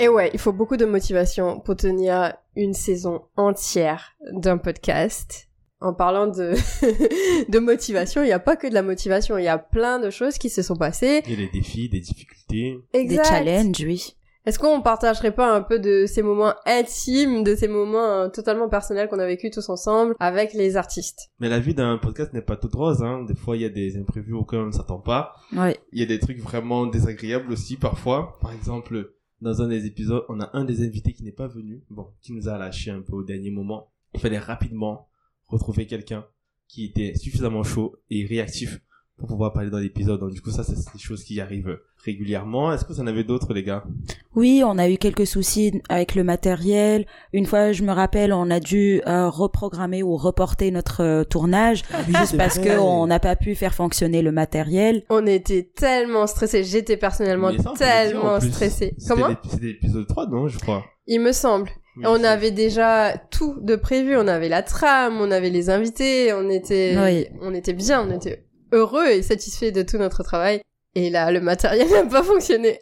Et 0.00 0.08
ouais, 0.08 0.30
il 0.32 0.38
faut 0.38 0.52
beaucoup 0.52 0.76
de 0.76 0.84
motivation 0.84 1.58
pour 1.58 1.74
tenir 1.74 2.34
une 2.54 2.72
saison 2.72 3.22
entière 3.36 4.14
d'un 4.30 4.56
podcast. 4.56 5.48
En 5.80 5.92
parlant 5.92 6.28
de, 6.28 6.54
de 7.50 7.58
motivation, 7.58 8.22
il 8.22 8.26
n'y 8.26 8.32
a 8.32 8.38
pas 8.38 8.56
que 8.56 8.68
de 8.68 8.74
la 8.74 8.82
motivation, 8.82 9.38
il 9.38 9.44
y 9.44 9.48
a 9.48 9.58
plein 9.58 9.98
de 9.98 10.10
choses 10.10 10.38
qui 10.38 10.50
se 10.50 10.62
sont 10.62 10.76
passées. 10.76 11.22
Il 11.26 11.30
y 11.32 11.34
a 11.34 11.46
des 11.46 11.52
défis, 11.52 11.88
des 11.88 12.00
difficultés. 12.00 12.78
Des 12.92 13.20
challenges, 13.24 13.80
oui. 13.80 14.14
Est-ce 14.46 14.58
qu'on 14.58 14.80
partagerait 14.80 15.34
pas 15.34 15.52
un 15.52 15.60
peu 15.60 15.78
de 15.78 16.06
ces 16.06 16.22
moments 16.22 16.54
intimes, 16.64 17.44
de 17.44 17.54
ces 17.54 17.68
moments 17.68 17.98
euh, 17.98 18.28
totalement 18.28 18.68
personnels 18.68 19.08
qu'on 19.08 19.18
a 19.18 19.26
vécu 19.26 19.50
tous 19.50 19.68
ensemble 19.68 20.14
avec 20.20 20.54
les 20.54 20.76
artistes? 20.76 21.28
Mais 21.38 21.48
la 21.48 21.58
vie 21.58 21.74
d'un 21.74 21.98
podcast 21.98 22.32
n'est 22.32 22.40
pas 22.40 22.56
toute 22.56 22.74
rose, 22.74 23.02
hein. 23.02 23.24
Des 23.24 23.34
fois, 23.34 23.56
il 23.56 23.62
y 23.62 23.66
a 23.66 23.68
des 23.68 23.98
imprévus 23.98 24.32
auxquels 24.32 24.60
on 24.60 24.66
ne 24.66 24.72
s'attend 24.72 25.00
pas. 25.00 25.34
Oui. 25.54 25.74
Il 25.92 26.00
y 26.00 26.02
a 26.02 26.06
des 26.06 26.18
trucs 26.18 26.40
vraiment 26.40 26.86
désagréables 26.86 27.52
aussi, 27.52 27.76
parfois. 27.76 28.38
Par 28.40 28.52
exemple, 28.52 29.10
dans 29.40 29.62
un 29.62 29.68
des 29.68 29.86
épisodes, 29.86 30.24
on 30.28 30.40
a 30.40 30.50
un 30.54 30.64
des 30.64 30.84
invités 30.84 31.12
qui 31.12 31.22
n'est 31.22 31.32
pas 31.32 31.46
venu. 31.46 31.82
Bon, 31.90 32.12
qui 32.20 32.32
nous 32.32 32.48
a 32.48 32.58
lâché 32.58 32.90
un 32.90 33.02
peu 33.02 33.14
au 33.14 33.22
dernier 33.22 33.50
moment. 33.50 33.92
Il 34.14 34.20
fallait 34.20 34.38
rapidement 34.38 35.08
retrouver 35.46 35.86
quelqu'un 35.86 36.26
qui 36.66 36.84
était 36.84 37.14
suffisamment 37.14 37.62
chaud 37.62 37.96
et 38.10 38.26
réactif 38.26 38.80
pour 39.18 39.28
pouvoir 39.28 39.52
parler 39.52 39.70
dans 39.70 39.78
l'épisode. 39.78 40.20
Donc, 40.20 40.30
du 40.32 40.40
coup, 40.40 40.50
ça, 40.50 40.62
c'est 40.64 40.74
des 40.74 40.98
choses 40.98 41.24
qui 41.24 41.40
arrivent 41.40 41.78
régulièrement. 42.04 42.72
Est-ce 42.72 42.84
que 42.84 42.92
vous 42.92 43.00
en 43.00 43.06
avez 43.06 43.24
d'autres, 43.24 43.52
les 43.52 43.64
gars? 43.64 43.84
Oui, 44.36 44.62
on 44.64 44.78
a 44.78 44.88
eu 44.88 44.96
quelques 44.96 45.26
soucis 45.26 45.82
avec 45.88 46.14
le 46.14 46.22
matériel. 46.24 47.04
Une 47.32 47.44
fois, 47.44 47.72
je 47.72 47.82
me 47.82 47.92
rappelle, 47.92 48.32
on 48.32 48.50
a 48.50 48.60
dû 48.60 49.02
euh, 49.06 49.28
reprogrammer 49.28 50.02
ou 50.02 50.16
reporter 50.16 50.70
notre 50.70 51.02
euh, 51.02 51.24
tournage 51.24 51.82
juste 52.06 52.36
parce 52.36 52.58
que 52.58 52.78
on 52.78 53.06
n'a 53.08 53.18
pas 53.18 53.34
pu 53.36 53.54
faire 53.56 53.74
fonctionner 53.74 54.22
le 54.22 54.30
matériel. 54.32 55.02
On 55.10 55.26
était 55.26 55.64
tellement 55.74 56.26
stressés, 56.28 56.62
j'étais 56.62 56.96
personnellement 56.96 57.50
ça, 57.58 57.72
tellement 57.76 58.40
stressée. 58.40 58.94
Comment 59.08 59.30
C'était 59.50 59.66
l'épisode 59.66 60.06
3, 60.06 60.28
non, 60.28 60.46
je 60.48 60.58
crois. 60.58 60.84
Il 61.08 61.20
me 61.20 61.32
semble. 61.32 61.68
Oui, 61.96 62.04
on 62.06 62.22
avait 62.22 62.52
déjà 62.52 63.18
tout 63.30 63.56
de 63.60 63.74
prévu, 63.74 64.16
on 64.16 64.28
avait 64.28 64.48
la 64.48 64.62
trame, 64.62 65.20
on 65.20 65.32
avait 65.32 65.50
les 65.50 65.68
invités, 65.68 66.32
on 66.32 66.48
était, 66.48 66.96
Oui. 66.96 67.26
on 67.42 67.52
était 67.54 67.72
bien, 67.72 68.06
on 68.08 68.14
était 68.14 68.44
heureux 68.72 69.06
et 69.06 69.22
satisfaits 69.22 69.72
de 69.72 69.82
tout 69.82 69.98
notre 69.98 70.22
travail. 70.22 70.60
Et 70.94 71.10
là, 71.10 71.30
le 71.30 71.40
matériel 71.40 71.88
n'a 71.90 72.04
pas 72.04 72.22
fonctionné. 72.22 72.80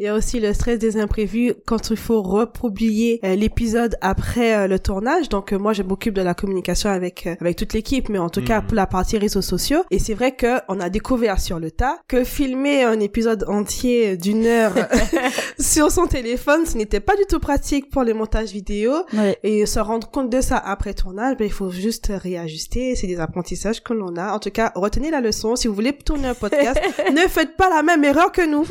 Il 0.00 0.04
y 0.04 0.08
a 0.08 0.14
aussi 0.14 0.40
le 0.40 0.54
stress 0.54 0.78
des 0.78 0.96
imprévus 0.96 1.52
quand 1.66 1.90
il 1.90 1.96
faut 1.98 2.22
republier 2.22 3.20
euh, 3.22 3.34
l'épisode 3.36 3.96
après 4.00 4.56
euh, 4.56 4.66
le 4.66 4.78
tournage. 4.78 5.28
Donc 5.28 5.52
euh, 5.52 5.58
moi 5.58 5.74
je 5.74 5.82
m'occupe 5.82 6.14
de 6.14 6.22
la 6.22 6.32
communication 6.32 6.88
avec 6.88 7.28
avec 7.38 7.56
toute 7.56 7.74
l'équipe, 7.74 8.08
mais 8.08 8.16
en 8.18 8.30
tout 8.30 8.42
cas 8.42 8.62
Mhm. 8.62 8.66
pour 8.66 8.76
la 8.76 8.86
partie 8.86 9.18
réseaux 9.18 9.42
sociaux. 9.42 9.80
Et 9.90 9.98
c'est 9.98 10.14
vrai 10.14 10.34
que 10.34 10.56
on 10.68 10.80
a 10.80 10.88
découvert 10.88 11.38
sur 11.38 11.60
le 11.60 11.70
tas 11.70 11.98
que 12.08 12.24
filmer 12.24 12.82
un 12.82 12.98
épisode 12.98 13.44
entier 13.46 14.16
d'une 14.16 14.46
heure 14.46 14.72
sur 15.60 15.92
son 15.92 16.06
téléphone, 16.06 16.64
ce 16.64 16.78
n'était 16.78 17.00
pas 17.00 17.14
du 17.14 17.24
tout 17.28 17.38
pratique 17.38 17.90
pour 17.90 18.02
les 18.02 18.14
montages 18.14 18.52
vidéo. 18.52 18.92
Ouais. 19.12 19.38
Et 19.42 19.66
se 19.66 19.80
rendre 19.80 20.10
compte 20.10 20.30
de 20.30 20.40
ça 20.40 20.56
après 20.56 20.94
tournage, 20.94 21.36
ben, 21.36 21.44
il 21.44 21.52
faut 21.52 21.68
juste 21.70 22.10
réajuster. 22.10 22.96
C'est 22.96 23.06
des 23.06 23.20
apprentissages 23.20 23.82
que 23.82 23.92
l'on 23.92 24.16
a. 24.16 24.32
En 24.32 24.38
tout 24.38 24.50
cas, 24.50 24.72
retenez 24.76 25.10
la 25.10 25.20
leçon. 25.20 25.56
Si 25.56 25.68
vous 25.68 25.74
voulez 25.74 25.92
tourner 25.92 26.28
un 26.28 26.34
podcast, 26.34 26.80
ne 27.12 27.28
faites 27.28 27.54
pas 27.58 27.68
la 27.68 27.82
même 27.82 28.02
erreur 28.02 28.32
que 28.32 28.46
nous. 28.48 28.64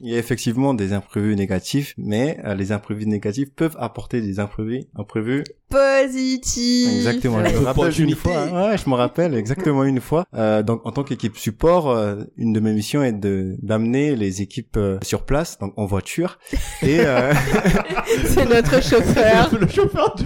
Il 0.00 0.10
y 0.10 0.14
a 0.14 0.18
effectivement 0.18 0.74
des 0.74 0.92
imprévus 0.92 1.36
négatifs, 1.36 1.94
mais 1.96 2.38
euh, 2.44 2.54
les 2.54 2.72
imprévus 2.72 3.06
négatifs 3.06 3.50
peuvent 3.54 3.76
apporter 3.78 4.20
des 4.20 4.40
imprévus, 4.40 4.84
imprévus. 4.96 5.44
Positif. 5.70 6.90
Exactement. 6.92 7.44
Je 7.44 7.56
me 7.56 7.64
rappelle 7.64 8.00
une 8.00 8.14
fois. 8.14 8.42
hein. 8.42 8.70
Ouais, 8.70 8.76
je 8.78 8.88
me 8.90 8.94
rappelle 8.94 9.34
exactement 9.34 9.84
une 9.84 10.00
fois. 10.00 10.26
Euh, 10.34 10.62
donc, 10.62 10.82
en 10.84 10.92
tant 10.92 11.02
qu'équipe 11.02 11.36
support, 11.38 11.90
euh, 11.90 12.24
une 12.36 12.52
de 12.52 12.60
mes 12.60 12.72
missions 12.72 13.02
est 13.02 13.12
de 13.12 13.56
d'amener 13.62 14.14
les 14.16 14.42
équipes 14.42 14.76
euh, 14.76 14.98
sur 15.02 15.24
place, 15.24 15.58
donc 15.58 15.72
en 15.76 15.86
voiture, 15.86 16.38
et 16.82 17.00
euh, 17.00 17.32
C'est 18.26 18.44
notre 18.48 18.82
chauffeur. 18.82 19.50
le 19.60 19.66
chauffeur 19.68 20.14
du... 20.16 20.24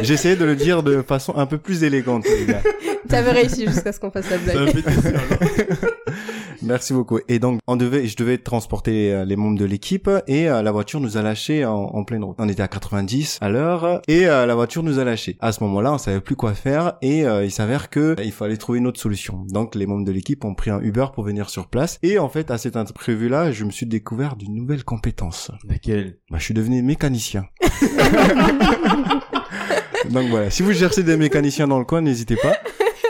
j'essayais 0.00 0.36
de 0.36 0.44
le 0.44 0.56
dire 0.56 0.82
de 0.82 1.02
façon 1.02 1.34
un 1.36 1.46
peu 1.46 1.58
plus 1.58 1.84
élégante. 1.84 2.24
les 2.24 2.46
gars. 2.46 2.62
T'avais 3.08 3.32
réussi 3.32 3.66
jusqu'à 3.66 3.92
ce 3.92 4.00
qu'on 4.00 4.10
fasse 4.10 4.30
la 4.30 4.38
blague. 4.38 4.56
alors. 4.56 4.70
Merci 6.62 6.92
beaucoup. 6.92 7.20
Et 7.28 7.38
donc, 7.38 7.60
on 7.66 7.76
devait, 7.76 8.06
je 8.06 8.16
devais 8.16 8.38
transporter 8.38 9.12
euh, 9.12 9.24
les 9.24 9.36
membres 9.36 9.58
de 9.58 9.64
l'équipe 9.64 10.10
et 10.26 10.48
euh, 10.48 10.62
la 10.62 10.72
voiture 10.72 11.00
nous 11.00 11.16
a 11.16 11.22
lâché 11.22 11.64
en, 11.64 11.72
en, 11.72 12.04
pleine 12.04 12.24
route. 12.24 12.36
On 12.38 12.48
était 12.48 12.62
à 12.62 12.68
90 12.68 13.38
à 13.40 13.48
l'heure 13.48 14.02
et 14.08 14.26
euh, 14.26 14.44
la 14.44 14.54
voiture 14.54 14.82
nous 14.82 14.98
a 14.98 15.04
lâché. 15.04 15.36
À 15.40 15.52
ce 15.52 15.62
moment-là, 15.64 15.92
on 15.94 15.98
savait 15.98 16.20
plus 16.20 16.36
quoi 16.36 16.54
faire 16.54 16.94
et 17.00 17.20
il 17.20 17.50
s'avère 17.50 17.90
que 17.90 18.16
il 18.22 18.32
fallait 18.32 18.56
trouver 18.56 18.78
une 18.80 18.86
autre 18.86 19.00
solution. 19.00 19.44
Donc, 19.48 19.74
les 19.74 19.86
membres 19.86 20.04
de 20.04 20.12
l'équipe 20.12 20.44
ont 20.44 20.54
pris 20.54 20.70
un 20.70 20.80
Uber 20.80 21.06
pour 21.14 21.24
venir 21.24 21.48
sur 21.48 21.68
place. 21.68 21.98
Et 22.02 22.18
en 22.18 22.28
fait, 22.28 22.50
à 22.50 22.58
cet 22.58 22.76
imprévu-là, 22.76 23.52
je 23.52 23.64
me 23.64 23.70
suis 23.70 23.86
découvert 23.86 24.36
d'une 24.36 24.54
nouvelle 24.54 24.84
compétence. 24.84 25.50
Laquelle? 25.68 26.18
Bah, 26.30 26.38
je 26.38 26.44
suis 26.44 26.54
devenu 26.54 26.82
mécanicien. 26.82 27.46
donc 30.10 30.28
voilà. 30.28 30.50
Si 30.50 30.62
vous 30.62 30.72
cherchez 30.72 31.02
des 31.02 31.16
mécaniciens 31.16 31.68
dans 31.68 31.78
le 31.78 31.84
coin, 31.84 32.00
n'hésitez 32.00 32.36
pas. 32.36 32.54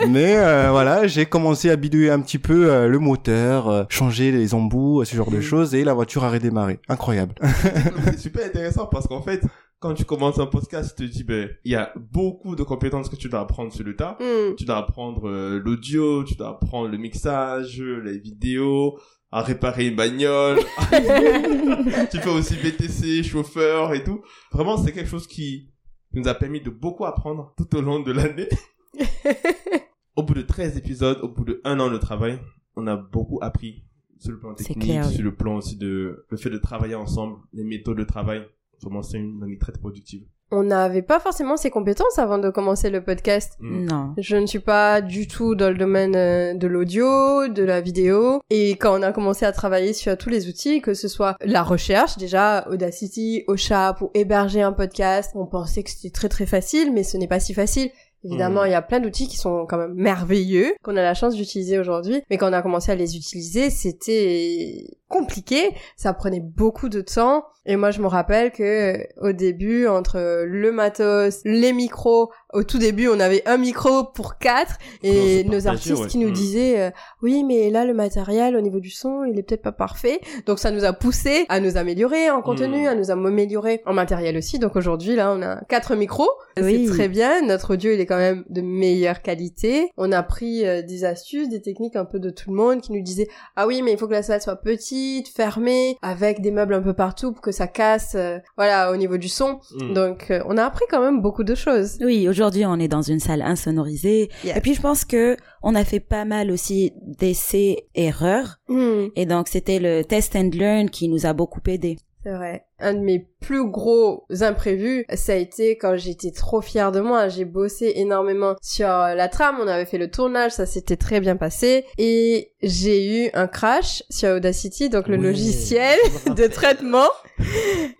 Mais 0.07 0.37
euh, 0.37 0.69
voilà, 0.71 1.07
j'ai 1.07 1.25
commencé 1.25 1.69
à 1.69 1.75
bidouiller 1.75 2.09
un 2.09 2.21
petit 2.21 2.39
peu 2.39 2.71
euh, 2.71 2.87
le 2.87 2.99
moteur, 2.99 3.67
euh, 3.67 3.83
changer 3.89 4.31
les 4.31 4.53
embouts, 4.53 5.03
ce 5.03 5.15
genre 5.15 5.29
de 5.29 5.41
choses, 5.41 5.75
et 5.75 5.83
la 5.83 5.93
voiture 5.93 6.23
a 6.23 6.29
redémarré. 6.29 6.79
Incroyable. 6.87 7.35
c'est 8.05 8.19
super 8.19 8.45
intéressant 8.45 8.85
parce 8.85 9.07
qu'en 9.07 9.21
fait, 9.21 9.41
quand 9.79 9.93
tu 9.93 10.05
commences 10.05 10.39
un 10.39 10.45
podcast, 10.45 10.95
tu 10.97 11.09
te 11.09 11.13
dis, 11.13 11.23
ben, 11.23 11.49
il 11.65 11.73
y 11.73 11.75
a 11.75 11.93
beaucoup 11.97 12.55
de 12.55 12.63
compétences 12.63 13.09
que 13.09 13.15
tu 13.15 13.29
dois 13.29 13.41
apprendre 13.41 13.73
sur 13.73 13.83
le 13.83 13.95
tas. 13.95 14.17
Hmm. 14.19 14.55
Tu 14.55 14.65
dois 14.65 14.77
apprendre 14.77 15.29
l'audio, 15.29 16.23
tu 16.23 16.35
dois 16.35 16.49
apprendre 16.49 16.89
le 16.89 16.97
mixage, 16.97 17.81
les 17.81 18.19
vidéos, 18.19 18.97
à 19.31 19.41
réparer 19.41 19.87
une 19.87 19.95
bagnole. 19.95 20.59
tu 22.11 22.19
fais 22.19 22.29
aussi 22.29 22.55
BTC, 22.55 23.23
chauffeur 23.23 23.93
et 23.93 24.03
tout. 24.03 24.21
Vraiment, 24.51 24.77
c'est 24.77 24.91
quelque 24.91 25.09
chose 25.09 25.27
qui 25.27 25.68
nous 26.13 26.27
a 26.27 26.33
permis 26.33 26.61
de 26.61 26.69
beaucoup 26.69 27.05
apprendre 27.05 27.53
tout 27.57 27.75
au 27.75 27.81
long 27.81 27.99
de 27.99 28.11
l'année. 28.11 28.49
au 30.15 30.23
bout 30.23 30.33
de 30.33 30.41
13 30.41 30.77
épisodes, 30.77 31.19
au 31.21 31.29
bout 31.29 31.45
de 31.45 31.61
un 31.63 31.79
an 31.79 31.89
de 31.89 31.97
travail, 31.97 32.39
on 32.75 32.87
a 32.87 32.95
beaucoup 32.95 33.39
appris 33.41 33.85
sur 34.17 34.31
le 34.31 34.39
plan 34.39 34.53
technique, 34.53 34.83
clair, 34.83 35.07
oui. 35.07 35.13
sur 35.13 35.23
le 35.23 35.33
plan 35.33 35.57
aussi 35.57 35.77
de 35.77 36.25
le 36.29 36.37
fait 36.37 36.49
de 36.49 36.57
travailler 36.57 36.95
ensemble, 36.95 37.37
les 37.53 37.63
méthodes 37.63 37.97
de 37.97 38.03
travail. 38.03 38.45
Vraiment, 38.81 39.01
c'est 39.01 39.17
une 39.17 39.41
année 39.43 39.57
très 39.57 39.71
productive. 39.71 40.25
On 40.51 40.63
n'avait 40.63 41.01
pas 41.03 41.19
forcément 41.19 41.57
ces 41.57 41.69
compétences 41.69 42.17
avant 42.17 42.37
de 42.39 42.49
commencer 42.49 42.89
le 42.89 43.03
podcast. 43.03 43.53
Mm. 43.59 43.85
Non. 43.85 44.13
Je 44.17 44.35
ne 44.35 44.45
suis 44.47 44.59
pas 44.59 45.01
du 45.01 45.27
tout 45.27 45.53
dans 45.55 45.69
le 45.69 45.77
domaine 45.77 46.15
euh, 46.15 46.53
de 46.55 46.67
l'audio, 46.67 47.47
de 47.47 47.63
la 47.63 47.81
vidéo. 47.81 48.41
Et 48.49 48.71
quand 48.71 48.99
on 48.99 49.03
a 49.03 49.11
commencé 49.11 49.45
à 49.45 49.51
travailler 49.51 49.93
sur 49.93 50.17
tous 50.17 50.29
les 50.29 50.47
outils, 50.47 50.81
que 50.81 50.93
ce 50.93 51.07
soit 51.07 51.35
la 51.43 51.61
recherche, 51.61 52.17
déjà 52.17 52.67
Audacity, 52.69 53.43
Ocha, 53.47 53.93
pour 53.97 54.09
héberger 54.13 54.61
un 54.61 54.73
podcast, 54.73 55.31
on 55.35 55.45
pensait 55.45 55.83
que 55.83 55.89
c'était 55.91 56.09
très 56.09 56.29
très 56.29 56.45
facile, 56.45 56.91
mais 56.93 57.03
ce 57.03 57.17
n'est 57.17 57.27
pas 57.27 57.39
si 57.39 57.53
facile. 57.53 57.91
Évidemment, 58.25 58.61
Mhm. 58.63 58.67
il 58.67 58.71
y 58.71 58.75
a 58.75 58.81
plein 58.81 58.99
d'outils 58.99 59.27
qui 59.29 59.37
sont 59.37 59.65
quand 59.65 59.77
même 59.77 59.93
merveilleux, 59.93 60.73
qu'on 60.83 60.97
a 60.97 61.01
la 61.01 61.13
chance 61.13 61.35
d'utiliser 61.35 61.79
aujourd'hui. 61.79 62.21
Mais 62.29 62.37
quand 62.37 62.49
on 62.49 62.53
a 62.53 62.61
commencé 62.61 62.91
à 62.91 62.95
les 62.95 63.15
utiliser, 63.15 63.69
c'était 63.69 64.83
compliqué. 65.09 65.75
Ça 65.97 66.13
prenait 66.13 66.39
beaucoup 66.39 66.87
de 66.89 67.01
temps. 67.01 67.43
Et 67.65 67.75
moi, 67.75 67.91
je 67.91 68.01
me 68.01 68.07
rappelle 68.07 68.51
que 68.51 68.63
euh, 68.63 69.03
au 69.21 69.31
début, 69.31 69.85
entre 69.85 70.43
le 70.45 70.71
matos, 70.71 71.41
les 71.45 71.71
micros, 71.73 72.31
au 72.53 72.63
tout 72.63 72.79
début, 72.79 73.09
on 73.09 73.19
avait 73.19 73.43
un 73.47 73.57
micro 73.57 74.05
pour 74.05 74.37
quatre. 74.39 74.77
Et 75.03 75.43
Non, 75.43 75.51
nos 75.51 75.61
partagé, 75.63 75.67
artistes 75.67 76.01
ouais. 76.03 76.07
qui 76.07 76.17
nous 76.17 76.29
Mhm. 76.29 76.33
disaient, 76.33 76.79
euh, 76.79 76.89
oui, 77.21 77.43
mais 77.43 77.69
là, 77.69 77.85
le 77.85 77.93
matériel 77.93 78.55
au 78.55 78.61
niveau 78.61 78.79
du 78.79 78.89
son, 78.89 79.23
il 79.25 79.37
est 79.37 79.43
peut-être 79.43 79.61
pas 79.61 79.71
parfait. 79.73 80.19
Donc, 80.47 80.57
ça 80.57 80.71
nous 80.71 80.83
a 80.85 80.93
poussé 80.93 81.45
à 81.49 81.59
nous 81.59 81.77
améliorer 81.77 82.31
en 82.31 82.41
contenu, 82.41 82.81
Mhm. 82.83 82.87
à 82.87 82.95
nous 82.95 83.11
améliorer 83.11 83.81
en 83.85 83.93
matériel 83.93 84.37
aussi. 84.37 84.57
Donc, 84.57 84.75
aujourd'hui, 84.75 85.15
là, 85.15 85.31
on 85.37 85.41
a 85.43 85.57
quatre 85.65 85.95
micros. 85.95 86.29
Oui. 86.59 86.85
C'est 86.87 86.93
très 86.93 87.07
bien. 87.09 87.45
Notre 87.45 87.73
audio, 87.73 87.91
il 87.91 87.99
est 87.99 88.05
quand 88.07 88.17
même 88.17 88.45
de 88.49 88.61
meilleure 88.61 89.21
qualité. 89.21 89.91
On 89.97 90.11
a 90.11 90.23
pris 90.23 90.65
euh, 90.65 90.81
des 90.81 91.03
astuces, 91.03 91.49
des 91.49 91.61
techniques 91.61 91.95
un 91.97 92.05
peu 92.05 92.19
de 92.19 92.29
tout 92.31 92.49
le 92.49 92.55
monde 92.55 92.81
qui 92.81 92.93
nous 92.93 93.03
disaient 93.03 93.27
ah 93.55 93.67
oui, 93.67 93.81
mais 93.83 93.91
il 93.91 93.97
faut 93.97 94.07
que 94.07 94.13
la 94.13 94.23
salle 94.23 94.41
soit 94.41 94.55
petite, 94.55 94.98
fermée, 95.35 95.97
avec 96.01 96.41
des 96.41 96.51
meubles 96.51 96.73
un 96.73 96.81
peu 96.81 96.93
partout 96.93 97.31
pour 97.31 97.41
que 97.41 97.51
ça 97.51 97.67
casse, 97.67 98.13
euh, 98.15 98.37
voilà, 98.57 98.91
au 98.91 98.95
niveau 98.95 99.17
du 99.17 99.29
son. 99.29 99.59
Mm. 99.75 99.93
Donc, 99.93 100.31
euh, 100.31 100.41
on 100.47 100.57
a 100.57 100.63
appris 100.63 100.85
quand 100.89 101.01
même 101.01 101.21
beaucoup 101.21 101.43
de 101.43 101.55
choses. 101.55 101.97
Oui, 102.01 102.27
aujourd'hui, 102.27 102.65
on 102.65 102.75
est 102.79 102.87
dans 102.87 103.01
une 103.01 103.19
salle 103.19 103.41
insonorisée. 103.41 104.29
Yes. 104.43 104.57
Et 104.57 104.61
puis, 104.61 104.73
je 104.73 104.81
pense 104.81 105.05
que 105.05 105.37
on 105.61 105.75
a 105.75 105.83
fait 105.83 105.99
pas 105.99 106.25
mal 106.25 106.51
aussi 106.51 106.93
d'essais 107.05 107.87
erreurs. 107.95 108.59
Hmm, 108.67 109.07
Et 109.15 109.25
donc, 109.25 109.47
c'était 109.47 109.79
le 109.79 110.03
test 110.03 110.35
and 110.35 110.51
learn 110.53 110.89
qui 110.89 111.09
nous 111.09 111.25
a 111.25 111.33
beaucoup 111.33 111.61
aidé. 111.67 111.97
C'est 112.23 112.31
vrai. 112.33 112.65
Un 112.79 112.93
de 112.93 112.99
mes 112.99 113.27
plus 113.39 113.69
gros 113.69 114.25
imprévus, 114.41 115.05
ça 115.13 115.33
a 115.33 115.35
été 115.35 115.77
quand 115.77 115.95
j'étais 115.97 116.31
trop 116.31 116.61
fière 116.61 116.91
de 116.91 116.99
moi. 116.99 117.27
J'ai 117.29 117.45
bossé 117.45 117.93
énormément 117.95 118.55
sur 118.61 118.87
la 118.87 119.27
trame, 119.27 119.57
on 119.61 119.67
avait 119.67 119.85
fait 119.85 119.97
le 119.97 120.09
tournage, 120.11 120.51
ça 120.51 120.65
s'était 120.65 120.97
très 120.97 121.19
bien 121.19 121.35
passé. 121.37 121.85
Et 121.97 122.53
j'ai 122.61 123.25
eu 123.25 123.29
un 123.33 123.47
crash 123.47 124.03
sur 124.09 124.29
Audacity, 124.35 124.89
donc 124.89 125.07
le 125.07 125.17
Oui, 125.17 125.23
logiciel 125.23 125.97
de 126.35 126.47
traitement. 126.47 127.07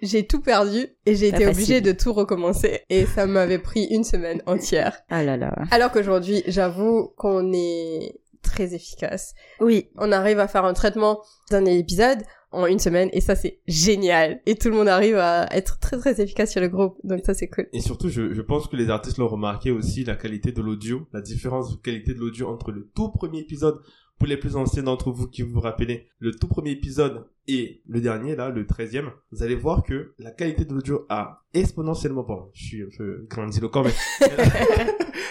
j'ai 0.01 0.25
tout 0.27 0.41
perdu 0.41 0.87
et 1.05 1.15
j'ai 1.15 1.27
été 1.29 1.45
facile. 1.45 1.49
obligée 1.49 1.81
de 1.81 1.91
tout 1.91 2.13
recommencer. 2.13 2.81
Et 2.89 3.05
ça 3.05 3.25
m'avait 3.25 3.59
pris 3.59 3.85
une 3.85 4.03
semaine 4.03 4.41
entière. 4.45 4.99
Ah 5.09 5.23
là 5.23 5.37
là. 5.37 5.53
Alors 5.71 5.91
qu'aujourd'hui, 5.91 6.43
j'avoue 6.47 7.13
qu'on 7.17 7.51
est 7.53 8.19
très 8.41 8.73
efficace. 8.73 9.33
Oui, 9.59 9.89
On 9.97 10.11
arrive 10.11 10.39
à 10.39 10.47
faire 10.47 10.65
un 10.65 10.73
traitement 10.73 11.19
d'un 11.51 11.65
épisode 11.65 12.19
en 12.51 12.65
une 12.65 12.79
semaine 12.79 13.09
et 13.13 13.21
ça 13.21 13.35
c'est 13.35 13.59
génial. 13.67 14.41
Et 14.45 14.55
tout 14.55 14.69
le 14.69 14.75
monde 14.75 14.87
arrive 14.87 15.17
à 15.17 15.47
être 15.55 15.79
très 15.79 15.97
très 15.97 16.21
efficace 16.21 16.51
sur 16.51 16.61
le 16.61 16.69
groupe. 16.69 16.97
Donc 17.03 17.21
ça 17.25 17.33
c'est 17.33 17.47
cool. 17.47 17.67
Et 17.73 17.81
surtout, 17.81 18.09
je, 18.09 18.33
je 18.33 18.41
pense 18.41 18.67
que 18.67 18.75
les 18.75 18.89
artistes 18.89 19.17
l'ont 19.17 19.27
remarqué 19.27 19.71
aussi, 19.71 20.03
la 20.03 20.15
qualité 20.15 20.51
de 20.51 20.61
l'audio, 20.61 21.07
la 21.13 21.21
différence 21.21 21.71
de 21.71 21.81
qualité 21.81 22.13
de 22.13 22.19
l'audio 22.19 22.47
entre 22.47 22.71
le 22.71 22.89
tout 22.95 23.09
premier 23.09 23.39
épisode, 23.39 23.79
pour 24.19 24.27
les 24.27 24.37
plus 24.37 24.57
anciens 24.57 24.83
d'entre 24.83 25.11
vous 25.11 25.27
qui 25.27 25.41
vous 25.41 25.53
vous 25.53 25.61
rappelez, 25.61 26.07
le 26.19 26.35
tout 26.35 26.49
premier 26.49 26.71
épisode 26.71 27.25
et 27.47 27.81
le 27.87 28.01
dernier, 28.01 28.35
là, 28.35 28.49
le 28.49 28.67
treizième, 28.67 29.11
vous 29.31 29.43
allez 29.43 29.55
voir 29.55 29.81
que 29.81 30.13
la 30.19 30.31
qualité 30.31 30.65
de 30.65 30.73
l'audio 30.73 31.05
a 31.07 31.41
exponentiellement, 31.53 32.23
bon, 32.23 32.49
je 32.53 32.63
suis 32.63 32.83
un 32.83 32.89
peu 32.95 33.25
grandiloquent, 33.29 33.83
mais 33.83 33.93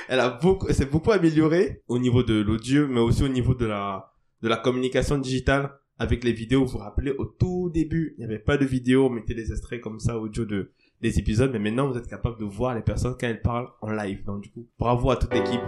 elle 0.08 0.20
a, 0.20 0.30
beaucoup, 0.30 0.72
s'est 0.72 0.86
beaucoup 0.86 1.12
améliorée 1.12 1.82
au 1.86 1.98
niveau 1.98 2.22
de 2.22 2.40
l'audio, 2.40 2.88
mais 2.88 3.00
aussi 3.00 3.22
au 3.22 3.28
niveau 3.28 3.54
de 3.54 3.66
la, 3.66 4.10
de 4.40 4.48
la 4.48 4.56
communication 4.56 5.18
digitale 5.18 5.70
avec 5.98 6.24
les 6.24 6.32
vidéos. 6.32 6.64
Vous 6.64 6.72
vous 6.72 6.78
rappelez, 6.78 7.12
au 7.12 7.24
tout 7.24 7.70
début, 7.70 8.14
il 8.16 8.20
n'y 8.20 8.24
avait 8.24 8.38
pas 8.38 8.56
de 8.56 8.64
vidéo, 8.64 9.06
on 9.06 9.10
mettait 9.10 9.34
des 9.34 9.50
extraits 9.50 9.80
comme 9.80 10.00
ça 10.00 10.18
audio 10.18 10.44
de, 10.44 10.72
des 11.00 11.18
épisodes, 11.18 11.50
mais 11.52 11.58
maintenant 11.58 11.88
vous 11.88 11.98
êtes 11.98 12.08
capable 12.08 12.38
de 12.38 12.44
voir 12.44 12.74
les 12.74 12.82
personnes 12.82 13.16
quand 13.18 13.26
elles 13.26 13.42
parlent 13.42 13.70
en 13.80 13.90
live. 13.90 14.24
Donc 14.24 14.42
du 14.42 14.50
coup, 14.50 14.66
bravo 14.78 15.10
à 15.10 15.16
toute 15.16 15.32
l'équipe. 15.34 15.60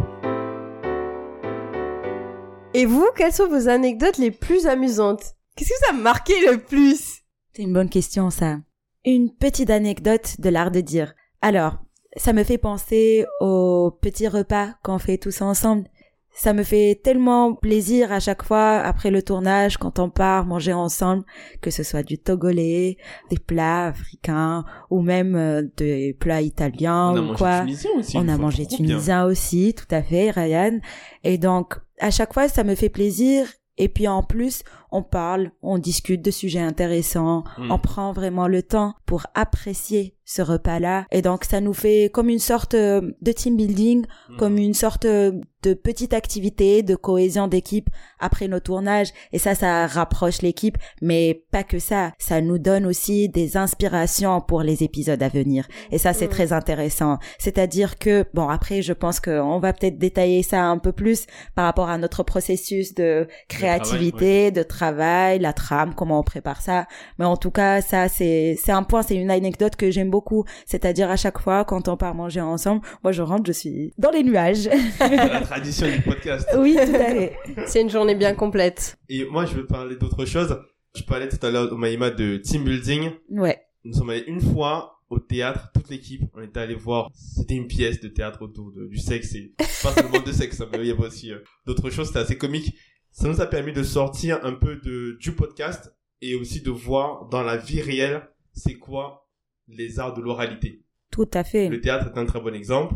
Et 2.72 2.86
vous, 2.86 3.08
quelles 3.16 3.32
sont 3.32 3.48
vos 3.48 3.68
anecdotes 3.68 4.18
les 4.18 4.30
plus 4.30 4.66
amusantes? 4.66 5.34
Qu'est-ce 5.56 5.70
que 5.70 5.86
ça 5.86 5.90
a 5.90 5.96
marqué 5.96 6.34
le 6.50 6.58
plus? 6.58 7.22
C'est 7.52 7.62
une 7.62 7.72
bonne 7.72 7.88
question, 7.88 8.30
ça. 8.30 8.58
Une 9.04 9.34
petite 9.34 9.70
anecdote 9.70 10.40
de 10.40 10.48
l'art 10.50 10.70
de 10.70 10.80
dire. 10.80 11.14
Alors, 11.42 11.78
ça 12.16 12.32
me 12.32 12.44
fait 12.44 12.58
penser 12.58 13.24
aux 13.40 13.90
petits 13.90 14.28
repas 14.28 14.74
qu'on 14.84 14.98
fait 14.98 15.18
tous 15.18 15.42
ensemble. 15.42 15.88
Ça 16.32 16.52
me 16.52 16.62
fait 16.62 17.00
tellement 17.02 17.54
plaisir 17.54 18.12
à 18.12 18.20
chaque 18.20 18.42
fois 18.44 18.78
après 18.78 19.10
le 19.10 19.22
tournage 19.22 19.76
quand 19.76 19.98
on 19.98 20.08
part 20.10 20.46
manger 20.46 20.72
ensemble, 20.72 21.24
que 21.60 21.70
ce 21.70 21.82
soit 21.82 22.02
du 22.04 22.18
togolais, 22.18 22.96
des 23.30 23.38
plats 23.38 23.88
africains 23.88 24.64
ou 24.90 25.02
même 25.02 25.34
euh, 25.34 25.62
des 25.76 26.16
plats 26.18 26.40
italiens 26.40 27.10
on 27.12 27.16
a 27.16 27.20
ou 27.20 27.24
mangé 27.24 27.36
quoi. 27.36 27.60
tunisien 27.60 27.90
aussi. 27.98 28.16
On 28.16 28.28
a 28.28 28.38
mangé 28.38 28.64
bien. 28.66 28.76
tunisien 28.76 29.24
aussi, 29.24 29.74
tout 29.74 29.92
à 29.94 30.02
fait, 30.02 30.30
Ryan. 30.30 30.78
Et 31.24 31.36
donc, 31.36 31.74
à 31.98 32.10
chaque 32.10 32.32
fois, 32.32 32.48
ça 32.48 32.64
me 32.64 32.74
fait 32.74 32.88
plaisir. 32.88 33.46
Et 33.76 33.88
puis 33.88 34.06
en 34.08 34.22
plus, 34.22 34.62
on 34.92 35.02
parle, 35.02 35.52
on 35.62 35.78
discute 35.78 36.22
de 36.22 36.30
sujets 36.30 36.60
intéressants, 36.60 37.44
Mm. 37.58 37.70
on 37.70 37.78
prend 37.78 38.12
vraiment 38.12 38.46
le 38.46 38.62
temps 38.62 38.94
pour 39.06 39.26
apprécier 39.34 40.14
ce 40.32 40.42
repas-là. 40.42 41.06
Et 41.10 41.22
donc, 41.22 41.44
ça 41.44 41.60
nous 41.60 41.72
fait 41.74 42.08
comme 42.12 42.28
une 42.28 42.38
sorte 42.38 42.74
euh, 42.74 43.00
de 43.20 43.32
team 43.32 43.56
building, 43.56 44.04
Mm. 44.28 44.36
comme 44.36 44.58
une 44.58 44.74
sorte 44.74 45.04
euh, 45.06 45.32
de 45.62 45.74
petite 45.74 46.14
activité 46.14 46.82
de 46.82 46.94
cohésion 46.94 47.48
d'équipe 47.48 47.88
après 48.18 48.46
nos 48.48 48.60
tournages. 48.60 49.08
Et 49.32 49.38
ça, 49.38 49.54
ça 49.54 49.86
rapproche 49.88 50.40
l'équipe. 50.40 50.78
Mais 51.02 51.42
pas 51.50 51.64
que 51.64 51.78
ça. 51.78 52.12
Ça 52.18 52.40
nous 52.40 52.58
donne 52.58 52.86
aussi 52.86 53.28
des 53.28 53.56
inspirations 53.56 54.40
pour 54.40 54.62
les 54.62 54.82
épisodes 54.84 55.22
à 55.22 55.28
venir. 55.28 55.66
Et 55.90 55.98
ça, 55.98 56.12
c'est 56.12 56.26
Mm. 56.28 56.36
très 56.36 56.52
intéressant. 56.52 57.18
C'est-à-dire 57.38 57.98
que, 57.98 58.24
bon, 58.32 58.48
après, 58.48 58.82
je 58.82 58.92
pense 58.92 59.18
qu'on 59.20 59.58
va 59.58 59.72
peut-être 59.72 59.98
détailler 59.98 60.42
ça 60.44 60.62
un 60.64 60.78
peu 60.78 60.92
plus 60.92 61.26
par 61.56 61.64
rapport 61.66 61.88
à 61.90 61.98
notre 61.98 62.22
processus 62.22 62.94
de 62.94 63.26
créativité, 63.48 64.50
de 64.50 64.62
travail, 64.62 65.38
la 65.40 65.52
trame, 65.52 65.94
comment 65.94 66.20
on 66.20 66.22
prépare 66.22 66.62
ça. 66.62 66.86
Mais 67.18 67.24
en 67.24 67.36
tout 67.36 67.50
cas, 67.50 67.80
ça, 67.82 68.08
c'est, 68.08 68.56
c'est 68.62 68.72
un 68.72 68.82
point, 68.84 69.02
c'est 69.02 69.16
une 69.16 69.30
anecdote 69.30 69.74
que 69.76 69.90
j'aime 69.90 70.08
beaucoup. 70.10 70.19
C'est-à-dire 70.66 71.10
à 71.10 71.16
chaque 71.16 71.38
fois, 71.38 71.64
quand 71.64 71.88
on 71.88 71.96
part 71.96 72.14
manger 72.14 72.40
ensemble, 72.40 72.82
moi, 73.02 73.12
je 73.12 73.22
rentre, 73.22 73.46
je 73.46 73.52
suis 73.52 73.94
dans 73.98 74.10
les 74.10 74.22
nuages. 74.22 74.68
la 75.00 75.40
tradition 75.42 75.88
du 75.88 76.00
podcast. 76.02 76.48
oui, 76.58 76.74
tout 76.74 76.94
à 76.94 76.98
fait. 76.98 77.36
C'est 77.66 77.82
une 77.82 77.90
journée 77.90 78.14
bien 78.14 78.34
complète. 78.34 78.96
Et 79.08 79.24
moi, 79.24 79.44
je 79.46 79.54
veux 79.54 79.66
parler 79.66 79.96
d'autre 79.96 80.24
chose. 80.24 80.58
Je 80.94 81.02
parlais 81.04 81.28
tout 81.28 81.44
à 81.44 81.50
l'heure 81.50 81.72
au 81.72 81.76
Maïma 81.76 82.10
de 82.10 82.36
team 82.36 82.64
building. 82.64 83.10
Ouais. 83.30 83.60
Nous 83.84 83.94
sommes 83.94 84.10
allés 84.10 84.24
une 84.26 84.40
fois 84.40 85.00
au 85.10 85.18
théâtre, 85.18 85.70
toute 85.74 85.90
l'équipe. 85.90 86.22
On 86.34 86.42
était 86.42 86.60
allé 86.60 86.74
voir, 86.74 87.10
c'était 87.14 87.54
une 87.54 87.66
pièce 87.66 88.00
de 88.00 88.08
théâtre 88.08 88.42
autour 88.42 88.72
de, 88.72 88.86
du 88.86 88.98
sexe 88.98 89.34
et 89.34 89.52
pas 89.58 89.92
seulement 89.92 90.20
de 90.20 90.32
sexe, 90.32 90.60
hein, 90.60 90.68
mais 90.72 90.78
il 90.78 90.86
y 90.86 90.90
avait 90.90 91.06
aussi 91.06 91.32
euh, 91.32 91.38
d'autres 91.66 91.90
choses, 91.90 92.06
c'était 92.06 92.20
assez 92.20 92.38
comique. 92.38 92.74
ça 93.10 93.28
nous 93.28 93.40
a 93.40 93.46
permis 93.46 93.72
de 93.72 93.82
sortir 93.82 94.38
un 94.44 94.52
peu 94.52 94.76
de, 94.76 95.18
du 95.20 95.32
podcast 95.32 95.92
et 96.22 96.34
aussi 96.36 96.62
de 96.62 96.70
voir 96.70 97.28
dans 97.28 97.42
la 97.42 97.56
vie 97.56 97.82
réelle 97.82 98.22
c'est 98.52 98.74
quoi 98.78 99.28
les 99.70 99.98
arts 99.98 100.14
de 100.14 100.20
l'oralité. 100.20 100.82
Tout 101.10 101.28
à 101.32 101.44
fait. 101.44 101.68
Le 101.68 101.80
théâtre 101.80 102.12
est 102.14 102.18
un 102.18 102.26
très 102.26 102.40
bon 102.40 102.54
exemple 102.54 102.94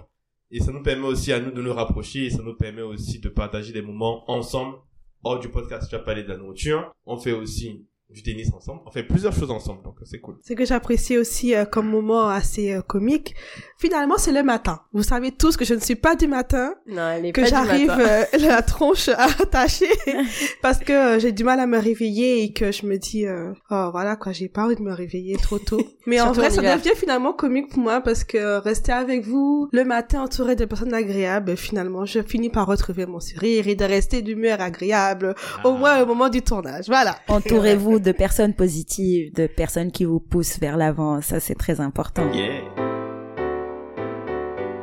et 0.51 0.61
ça 0.61 0.73
nous 0.73 0.83
permet 0.83 1.07
aussi 1.07 1.33
à 1.33 1.41
nous 1.41 1.51
de 1.51 1.61
nous 1.61 1.73
rapprocher 1.73 2.27
et 2.27 2.31
ça 2.31 2.43
nous 2.43 2.55
permet 2.55 2.83
aussi 2.83 3.19
de 3.19 3.29
partager 3.29 3.73
des 3.73 3.83
moments 3.83 4.31
ensemble 4.31 4.77
hors 5.25 5.41
du 5.41 5.49
podcast. 5.49 5.89
Tu 5.89 5.97
as 5.97 6.01
parlé 6.01 6.23
de 6.23 6.29
la 6.29 6.37
nourriture. 6.37 6.93
On 7.07 7.17
fait 7.17 7.33
aussi 7.33 7.87
du 8.11 8.23
tennis 8.23 8.49
ensemble. 8.55 8.81
On 8.87 8.91
fait 8.91 9.03
plusieurs 9.03 9.33
choses 9.33 9.51
ensemble, 9.51 9.83
donc 9.83 9.97
c'est 10.05 10.21
cool. 10.21 10.37
Ce 10.47 10.53
que 10.53 10.65
j'apprécie 10.65 11.19
aussi 11.19 11.55
euh, 11.55 11.65
comme 11.65 11.89
moment 11.89 12.29
assez 12.29 12.73
euh, 12.73 12.81
comique, 12.83 13.35
finalement, 13.79 14.17
c'est 14.19 14.31
le 14.33 14.43
matin. 14.43 14.81
Vous 14.93 15.03
savez 15.03 15.33
tous 15.33 15.57
que 15.57 15.65
je 15.65 15.75
ne 15.75 15.81
suis 15.81 15.97
pas 15.97 16.15
du 16.15 16.29
matin, 16.29 16.75
Non, 16.87 17.09
elle 17.11 17.27
est 17.27 17.33
que 17.33 17.45
j'arrive 17.45 17.91
euh, 17.99 18.25
la 18.41 18.63
tronche 18.63 19.09
attachée 19.41 19.89
parce 20.63 20.79
que 20.79 20.93
euh, 20.93 21.19
j'ai 21.19 21.33
du 21.33 21.43
mal 21.45 21.59
à 21.61 21.67
me 21.67 21.79
réveiller 21.79 22.43
et 22.45 22.53
que 22.53 22.71
je 22.73 22.87
me 22.87 22.99
dis, 22.99 23.27
euh, 23.27 23.53
oh 23.71 23.89
voilà 23.91 24.17
quoi, 24.17 24.33
j'ai 24.33 24.49
pas 24.49 24.65
envie 24.65 24.77
de 24.77 24.83
me 24.83 24.93
réveiller 24.93 25.37
trop 25.37 25.59
tôt. 25.59 25.81
Mais 26.07 26.21
en 26.21 26.33
vrai, 26.33 26.49
en 26.49 26.51
ça 26.51 26.77
devient 26.77 26.95
finalement 26.97 27.33
comique 27.33 27.71
pour 27.71 27.81
moi 27.83 28.01
parce 28.01 28.23
que 28.25 28.59
rester 28.59 28.93
avec 28.93 29.25
vous 29.25 29.69
le 29.73 29.85
matin 29.85 30.23
entouré 30.23 30.55
de 30.57 30.65
personnes 30.67 30.95
agréables, 30.95 31.57
finalement, 31.57 32.05
je 32.05 32.23
finis 32.23 32.51
par 32.51 32.67
retrouver 32.67 33.07
mon 33.07 33.19
sourire 33.21 33.67
et 33.67 33.75
de 33.75 33.85
rester 33.85 34.23
d'humeur 34.23 34.61
agréable 34.61 35.35
Ah. 35.59 35.67
au 35.67 35.73
moins 35.77 36.01
au 36.03 36.07
moment 36.07 36.29
du 36.29 36.43
tournage. 36.43 36.85
Voilà. 36.87 37.17
Entourez-vous 37.29 37.94
de 38.03 38.13
personnes 38.13 38.55
positives, 38.55 39.33
de 39.35 39.47
personnes 39.47 39.93
qui 39.93 40.05
vous 40.05 40.21
poussent 40.21 40.59
vers 40.59 40.77
l'avant. 40.77 41.21
Ça, 41.21 41.41
c'est 41.41 41.55
très 41.55 41.81
important. 41.81 42.31
Yeah. 42.33 42.63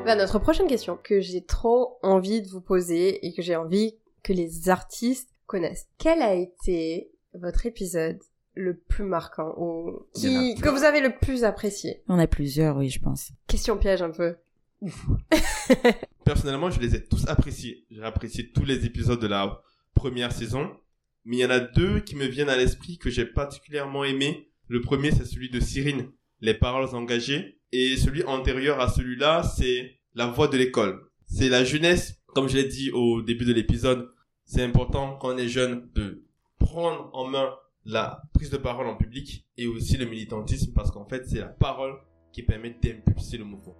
Bah, 0.05 0.15
notre 0.15 0.39
prochaine 0.39 0.67
question 0.67 0.97
que 1.01 1.21
j'ai 1.21 1.43
trop 1.43 1.99
envie 2.01 2.41
de 2.41 2.47
vous 2.47 2.61
poser 2.61 3.25
et 3.25 3.33
que 3.33 3.41
j'ai 3.41 3.55
envie 3.55 3.95
que 4.23 4.33
les 4.33 4.69
artistes 4.69 5.29
connaissent. 5.45 5.87
Quel 5.97 6.21
a 6.21 6.33
été 6.33 7.11
votre 7.33 7.65
épisode 7.65 8.19
le 8.53 8.75
plus 8.75 9.05
marquant 9.05 9.53
ou 9.57 10.05
qui, 10.13 10.55
que 10.55 10.69
vous 10.69 10.83
avez 10.83 11.01
le 11.01 11.15
plus 11.15 11.43
apprécié? 11.43 12.03
On 12.07 12.19
a 12.19 12.27
plusieurs, 12.27 12.77
oui, 12.77 12.89
je 12.89 12.99
pense. 12.99 13.31
Question 13.47 13.77
piège 13.77 14.01
un 14.01 14.11
peu. 14.11 14.35
Personnellement, 16.25 16.69
je 16.69 16.79
les 16.79 16.95
ai 16.95 17.03
tous 17.03 17.27
appréciés. 17.27 17.85
J'ai 17.91 18.03
apprécié 18.03 18.51
tous 18.51 18.65
les 18.65 18.85
épisodes 18.85 19.19
de 19.19 19.27
la 19.27 19.61
première 19.93 20.31
saison. 20.31 20.71
Mais 21.25 21.37
il 21.37 21.39
y 21.39 21.45
en 21.45 21.49
a 21.49 21.59
deux 21.59 21.99
qui 21.99 22.15
me 22.15 22.25
viennent 22.25 22.49
à 22.49 22.57
l'esprit 22.57 22.97
que 22.97 23.09
j'ai 23.09 23.25
particulièrement 23.25 24.03
aimé. 24.03 24.49
Le 24.67 24.81
premier, 24.81 25.11
c'est 25.11 25.25
celui 25.25 25.49
de 25.49 25.59
Cyrine, 25.59 26.11
Les 26.39 26.53
paroles 26.53 26.95
engagées. 26.95 27.59
Et 27.71 27.95
celui 27.97 28.23
antérieur 28.23 28.79
à 28.79 28.89
celui-là, 28.89 29.43
c'est 29.43 29.99
La 30.15 30.27
voix 30.27 30.47
de 30.47 30.57
l'école. 30.57 31.01
C'est 31.25 31.49
la 31.49 31.63
jeunesse, 31.63 32.21
comme 32.27 32.49
je 32.49 32.57
l'ai 32.57 32.67
dit 32.67 32.91
au 32.91 33.21
début 33.21 33.45
de 33.45 33.53
l'épisode. 33.53 34.09
C'est 34.45 34.63
important 34.63 35.17
quand 35.17 35.33
on 35.33 35.37
est 35.37 35.47
jeune 35.47 35.89
de 35.95 36.25
prendre 36.59 37.09
en 37.13 37.27
main 37.27 37.53
la 37.85 38.21
prise 38.33 38.49
de 38.49 38.57
parole 38.57 38.87
en 38.87 38.95
public 38.95 39.47
et 39.57 39.67
aussi 39.67 39.97
le 39.97 40.05
militantisme 40.05 40.73
parce 40.73 40.91
qu'en 40.91 41.05
fait, 41.05 41.27
c'est 41.27 41.39
la 41.39 41.47
parole 41.47 41.95
qui 42.31 42.43
permet 42.43 42.75
d'impulser 42.81 43.37
le 43.37 43.45
mouvement. 43.45 43.75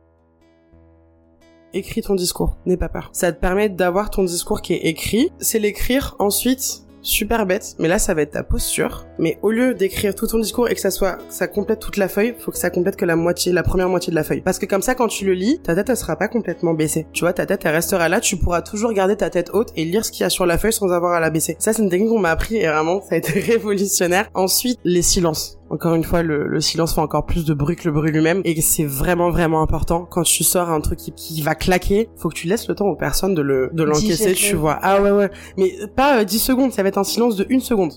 écris 1.74 2.02
ton 2.02 2.16
discours, 2.16 2.58
n'aie 2.66 2.78
pas 2.78 2.90
peur. 2.90 3.10
Ça 3.14 3.32
te 3.32 3.40
permet 3.40 3.70
d'avoir 3.70 4.10
ton 4.10 4.24
discours 4.24 4.62
qui 4.62 4.74
est 4.74 4.86
écrit, 4.86 5.32
c'est 5.40 5.60
l'écrire 5.60 6.16
ensuite. 6.20 6.84
Super 7.02 7.46
bête, 7.46 7.76
mais 7.80 7.88
là 7.88 8.00
ça 8.00 8.14
va 8.14 8.22
être 8.22 8.32
ta 8.32 8.44
posture. 8.44 9.06
Mais 9.18 9.40
au 9.42 9.52
lieu 9.52 9.74
d'écrire 9.74 10.14
tout 10.14 10.28
ton 10.28 10.40
discours 10.40 10.70
et 10.70 10.76
que 10.76 10.82
ça 10.82 10.92
soit, 10.92 11.18
ça 11.30 11.48
complète 11.48 11.80
toute 11.80 11.98
la 11.98 12.08
feuille, 12.08 12.36
faut 12.38 12.52
que 12.52 12.58
ça 12.58 12.70
complète 12.70 12.96
que 12.96 13.06
la 13.06 13.16
moitié, 13.16 13.52
la 13.52 13.64
première 13.64 13.90
moitié 13.90 14.12
de 14.12 14.16
la 14.16 14.24
feuille. 14.24 14.42
Parce 14.42 14.60
que 14.60 14.66
comme 14.66 14.82
ça, 14.82 14.96
quand 14.96 15.08
tu 15.08 15.26
le 15.26 15.34
lis, 15.34 15.60
ta 15.60 15.76
tête 15.76 15.90
elle 15.90 15.98
sera 15.98 16.16
pas 16.16 16.28
complètement 16.28 16.74
baissée. 16.74 17.08
Tu 17.14 17.24
vois, 17.24 17.34
ta 17.34 17.46
tête 17.46 17.62
elle 17.66 17.74
restera 17.74 18.10
là, 18.10 18.20
tu 18.20 18.38
pourras 18.38 18.62
toujours 18.62 18.94
garder 18.94 19.16
ta 19.16 19.30
tête 19.30 19.52
haute 19.54 19.72
et 19.76 19.86
lire 19.86 20.06
ce 20.06 20.12
qu'il 20.12 20.22
y 20.22 20.26
a 20.26 20.30
sur 20.30 20.46
la 20.46 20.58
feuille 20.58 20.74
sans 20.74 20.92
avoir 20.92 21.14
à 21.14 21.20
la 21.20 21.30
baisser. 21.30 21.56
Ça 21.60 21.74
c'est 21.74 21.82
une 21.82 21.90
technique 21.90 22.10
qu'on 22.10 22.20
m'a 22.20 22.32
appris 22.32 22.58
et 22.58 22.68
vraiment 22.68 23.02
ça 23.02 23.16
a 23.16 23.18
été 23.18 23.40
révolutionnaire. 23.40 24.30
Ensuite, 24.34 24.80
les 24.84 25.02
silences. 25.02 25.61
Encore 25.72 25.96
une 25.96 26.04
fois, 26.04 26.22
le, 26.22 26.48
le 26.48 26.60
silence 26.60 26.94
fait 26.94 27.00
encore 27.02 27.26
plus 27.26 27.46
de 27.46 27.54
bruit 27.54 27.78
que 27.78 27.86
le 27.86 27.94
bruit 27.94 28.12
lui-même. 28.12 28.42
Et 28.44 28.60
c'est 28.62 28.84
vraiment 28.84 29.30
vraiment 29.30 29.62
important. 29.62 30.06
Quand 30.06 30.24
tu 30.24 30.44
sors 30.44 30.70
un 30.70 30.82
truc 30.82 31.00
qui, 31.00 31.14
qui 31.14 31.42
va 31.42 31.56
claquer, 31.56 32.10
faut 32.18 32.28
que 32.28 32.36
tu 32.36 32.48
laisses 32.48 32.68
le 32.68 32.76
temps 32.76 32.88
aux 32.88 32.96
personnes 32.98 33.34
de 33.36 33.42
le 33.42 33.70
de 33.72 33.84
l'encaisser, 33.84 34.34
tu 34.34 34.56
vois. 34.56 34.78
Ah 34.82 35.02
ouais 35.02 35.12
ouais, 35.12 35.30
mais 35.58 35.72
pas 35.96 36.20
euh, 36.20 36.24
10 36.26 36.40
secondes, 36.40 36.72
ça 36.74 36.84
va 36.84 36.90
être 36.90 36.98
un 36.98 37.06
silence 37.06 37.38
de 37.38 37.46
une 37.50 37.62
seconde. 37.62 37.94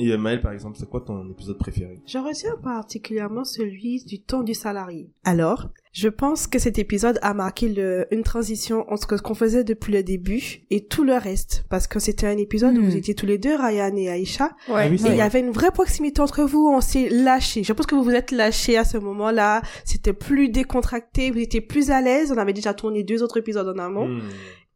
Et 0.00 0.10
euh, 0.12 0.18
Maël, 0.18 0.40
par 0.40 0.52
exemple, 0.52 0.76
c'est 0.78 0.88
quoi 0.88 1.00
ton 1.00 1.28
épisode 1.30 1.58
préféré? 1.58 2.00
Je 2.06 2.18
retiens 2.18 2.56
particulièrement 2.62 3.44
celui 3.44 4.02
du 4.04 4.20
temps 4.20 4.42
du 4.42 4.54
salarié. 4.54 5.10
Alors, 5.24 5.68
je 5.92 6.08
pense 6.08 6.46
que 6.46 6.58
cet 6.58 6.78
épisode 6.78 7.18
a 7.22 7.34
marqué 7.34 7.68
le, 7.68 8.06
une 8.12 8.22
transition 8.22 8.90
entre 8.92 9.16
ce 9.16 9.22
qu'on 9.22 9.34
faisait 9.34 9.64
depuis 9.64 9.92
le 9.92 10.02
début 10.02 10.62
et 10.70 10.86
tout 10.86 11.02
le 11.04 11.14
reste. 11.14 11.64
Parce 11.68 11.86
que 11.86 11.98
c'était 11.98 12.26
un 12.28 12.36
épisode 12.38 12.76
où 12.76 12.80
Mhm. 12.80 12.88
vous 12.90 12.96
étiez 12.96 13.14
tous 13.14 13.26
les 13.26 13.38
deux, 13.38 13.54
Ryan 13.56 13.94
et 13.96 14.08
Aïcha. 14.08 14.50
Ouais. 14.68 14.84
Ah 14.84 14.88
oui, 14.88 15.00
Et 15.06 15.10
il 15.10 15.16
y 15.16 15.20
avait 15.20 15.40
une 15.40 15.50
vraie 15.50 15.72
proximité 15.72 16.20
entre 16.22 16.44
vous, 16.44 16.68
on 16.72 16.80
s'est 16.80 17.08
lâché. 17.10 17.62
Je 17.64 17.72
pense 17.72 17.86
que 17.86 17.94
vous 17.96 18.04
vous 18.04 18.10
êtes 18.14 18.30
lâchés 18.30 18.76
à 18.78 18.84
ce 18.84 18.98
moment-là. 18.98 19.62
C'était 19.84 20.12
plus 20.12 20.48
décontracté, 20.48 21.30
vous 21.32 21.38
étiez 21.40 21.60
plus 21.60 21.90
à 21.90 22.00
l'aise. 22.00 22.32
On 22.32 22.38
avait 22.38 22.52
déjà 22.52 22.72
tourné 22.72 23.02
deux 23.02 23.22
autres 23.22 23.38
épisodes 23.38 23.68
en 23.68 23.78
amont. 23.82 24.06
Hmm. 24.08 24.20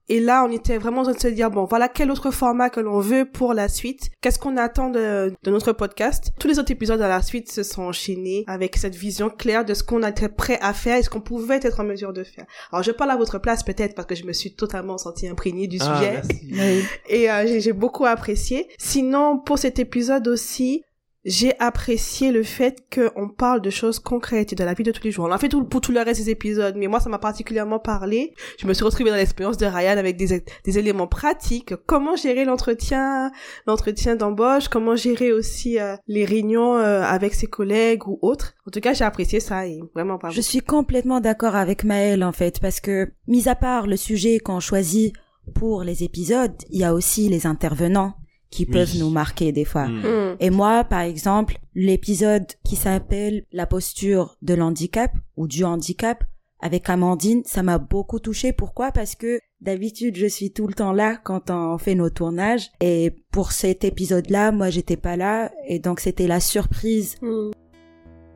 Et 0.09 0.21
là, 0.21 0.45
on 0.47 0.53
était 0.53 0.77
vraiment 0.77 1.01
en 1.01 1.05
train 1.05 1.13
de 1.15 1.19
se 1.21 1.29
dire, 1.29 1.51
bon, 1.51 1.65
voilà 1.65 1.89
quel 1.89 2.11
autre 2.11 2.31
format 2.31 2.69
que 2.69 2.81
l'on 2.81 3.01
veut 3.01 3.25
pour 3.25 3.55
la 3.55 3.69
suite. 3.69 4.11
Qu'est-ce 4.21 4.39
qu'on 4.39 4.57
attend 4.59 4.91
de, 4.91 5.33
de 5.43 5.51
notre 5.51 5.73
podcast? 5.73 6.31
Tous 6.39 6.47
les 6.47 6.59
autres 6.59 6.71
épisodes 6.73 7.01
à 7.01 7.09
la 7.09 7.23
suite 7.23 7.51
se 7.51 7.63
sont 7.63 7.83
enchaînés 7.85 8.45
avec 8.47 8.77
cette 8.77 8.95
vision 8.95 9.31
claire 9.31 9.65
de 9.65 9.73
ce 9.73 9.83
qu'on 9.83 10.03
était 10.03 10.29
prêt 10.29 10.59
à 10.61 10.75
faire 10.75 10.99
et 10.99 11.03
ce 11.03 11.09
qu'on 11.09 11.21
pouvait 11.23 11.61
être 11.63 11.81
en 11.81 11.85
mesure 11.85 12.13
de 12.13 12.23
faire. 12.23 12.45
Alors, 12.71 12.83
je 12.83 12.91
parle 12.91 13.13
à 13.13 13.17
votre 13.17 13.39
place 13.39 13.63
peut-être 13.63 13.95
parce 13.95 14.07
que 14.07 14.15
je 14.15 14.25
me 14.25 14.33
suis 14.35 14.55
totalement 14.55 14.99
sentie 14.99 15.27
imprégnée 15.27 15.69
du 15.69 15.79
Ah, 15.81 15.97
sujet 15.97 16.13
merci. 16.53 16.91
et 17.09 17.31
euh, 17.31 17.47
j'ai- 17.47 17.61
j'ai 17.61 17.73
beaucoup 17.73 18.05
apprécié. 18.05 18.69
Sinon, 18.79 19.39
pour 19.39 19.59
cet 19.59 19.79
épisode 19.79 20.29
aussi, 20.29 20.85
j'ai 21.25 21.59
apprécié 21.59 22.33
le 22.33 22.43
fait 22.43 22.85
qu'on 22.95 23.29
parle 23.29 23.63
de 23.63 23.71
choses 23.71 23.99
concrètes 23.99 24.55
de 24.55 24.65
la 24.65 24.75
vie 24.75 24.83
de 24.83 24.93
tous 24.93 25.05
les 25.05 25.11
jours. 25.11 25.27
On 25.27 25.33
en 25.33 25.39
fait 25.39 25.49
tout, 25.49 25.65
pour 25.65 25.81
tout 25.81 25.93
le 25.93 26.01
reste 26.01 26.21
des 26.21 26.31
épisodes, 26.31 26.75
mais 26.77 26.87
moi, 26.87 27.01
ça 27.01 27.09
m'a 27.09 27.19
particulièrement 27.19 27.79
parlé. 27.79 28.35
Je 28.59 28.67
me 28.67 28.75
suis 28.75 28.85
retrouvée 28.85 29.11
dans 29.11 29.17
l'expérience 29.17 29.57
de 29.57 29.67
Ryan 29.67 29.97
avec 29.97 30.17
des, 30.17 30.45
des 30.65 30.79
éléments 30.79 31.07
pratiques. 31.07 31.75
Comment 31.87 32.17
gérer 32.17 32.45
l'entretien, 32.45 33.33
l'entretien 33.67 34.17
d'embauche, 34.17 34.69
comment 34.69 34.97
gérer 34.97 35.33
aussi 35.33 35.79
euh, 35.79 35.97
les 36.07 36.25
réunions 36.25 36.77
euh, 36.77 37.03
avec 37.03 37.35
ses 37.35 37.47
collègues 37.47 38.07
ou 38.07 38.19
autres? 38.21 38.55
En 38.67 38.71
tout 38.71 38.81
cas, 38.81 38.93
j'ai 38.93 39.05
apprécié 39.05 39.41
ça 39.41 39.67
et 39.67 39.81
vraiment 39.95 40.19
pas 40.19 40.31
Je 40.31 40.41
suis 40.41 40.61
complètement 40.61 41.21
d'accord 41.21 41.57
avec 41.57 41.85
Maëlle 41.85 42.25
en 42.25 42.33
fait 42.33 42.61
parce 42.61 42.81
que 42.81 43.11
mis 43.27 43.49
à 43.49 43.55
part 43.55 43.87
le 43.87 43.97
sujet 43.97 44.39
qu'on 44.39 44.61
choisit 44.61 45.15
pour 45.55 45.85
les 45.85 46.03
épisodes, 46.03 46.55
il 46.71 46.81
y 46.81 46.85
a 46.85 46.95
aussi 46.95 47.29
les 47.29 47.47
intervenants 47.47 48.15
qui 48.55 48.65
Oui. 48.67 48.73
peuvent 48.73 48.97
nous 48.99 49.11
marquer 49.11 49.51
des 49.51 49.65
fois. 49.65 49.89
Hmm. 49.89 50.03
Hmm. 50.05 50.37
Et 50.39 50.51
moi, 50.51 50.85
par 50.85 51.01
exemple, 51.01 51.59
l'épisode 51.75 52.47
qui 52.65 52.77
s'appelle 52.77 53.45
La 53.53 53.67
posture 53.67 54.37
de 54.43 54.55
l'handicap 54.55 55.11
ou 55.37 55.49
du 55.49 55.65
handicap 55.65 56.23
avec 56.61 56.89
Amandine, 56.89 57.43
ça 57.45 57.65
m'a 57.65 57.79
beaucoup 57.79 58.21
touché. 58.21 58.53
Pourquoi? 58.53 58.93
Parce 58.93 59.17
que 59.17 59.41
d'habitude, 59.61 60.17
je 60.17 60.27
suis 60.27 60.53
tout 60.53 60.69
le 60.69 60.75
temps 60.75 60.93
là 60.93 61.17
quand 61.17 61.51
on 61.51 61.79
fait 61.79 61.97
nos 61.97 62.11
tournages. 62.11 62.71
Et 62.81 63.17
pour 63.33 63.51
cet 63.51 63.83
épisode-là, 63.83 64.53
moi, 64.53 64.71
j'étais 64.71 64.97
pas 64.97 65.17
là. 65.17 65.51
Et 65.67 65.81
donc, 65.81 65.99
c'était 65.99 66.29
la 66.29 66.39
surprise. 66.39 67.17
Hmm. 67.23 67.51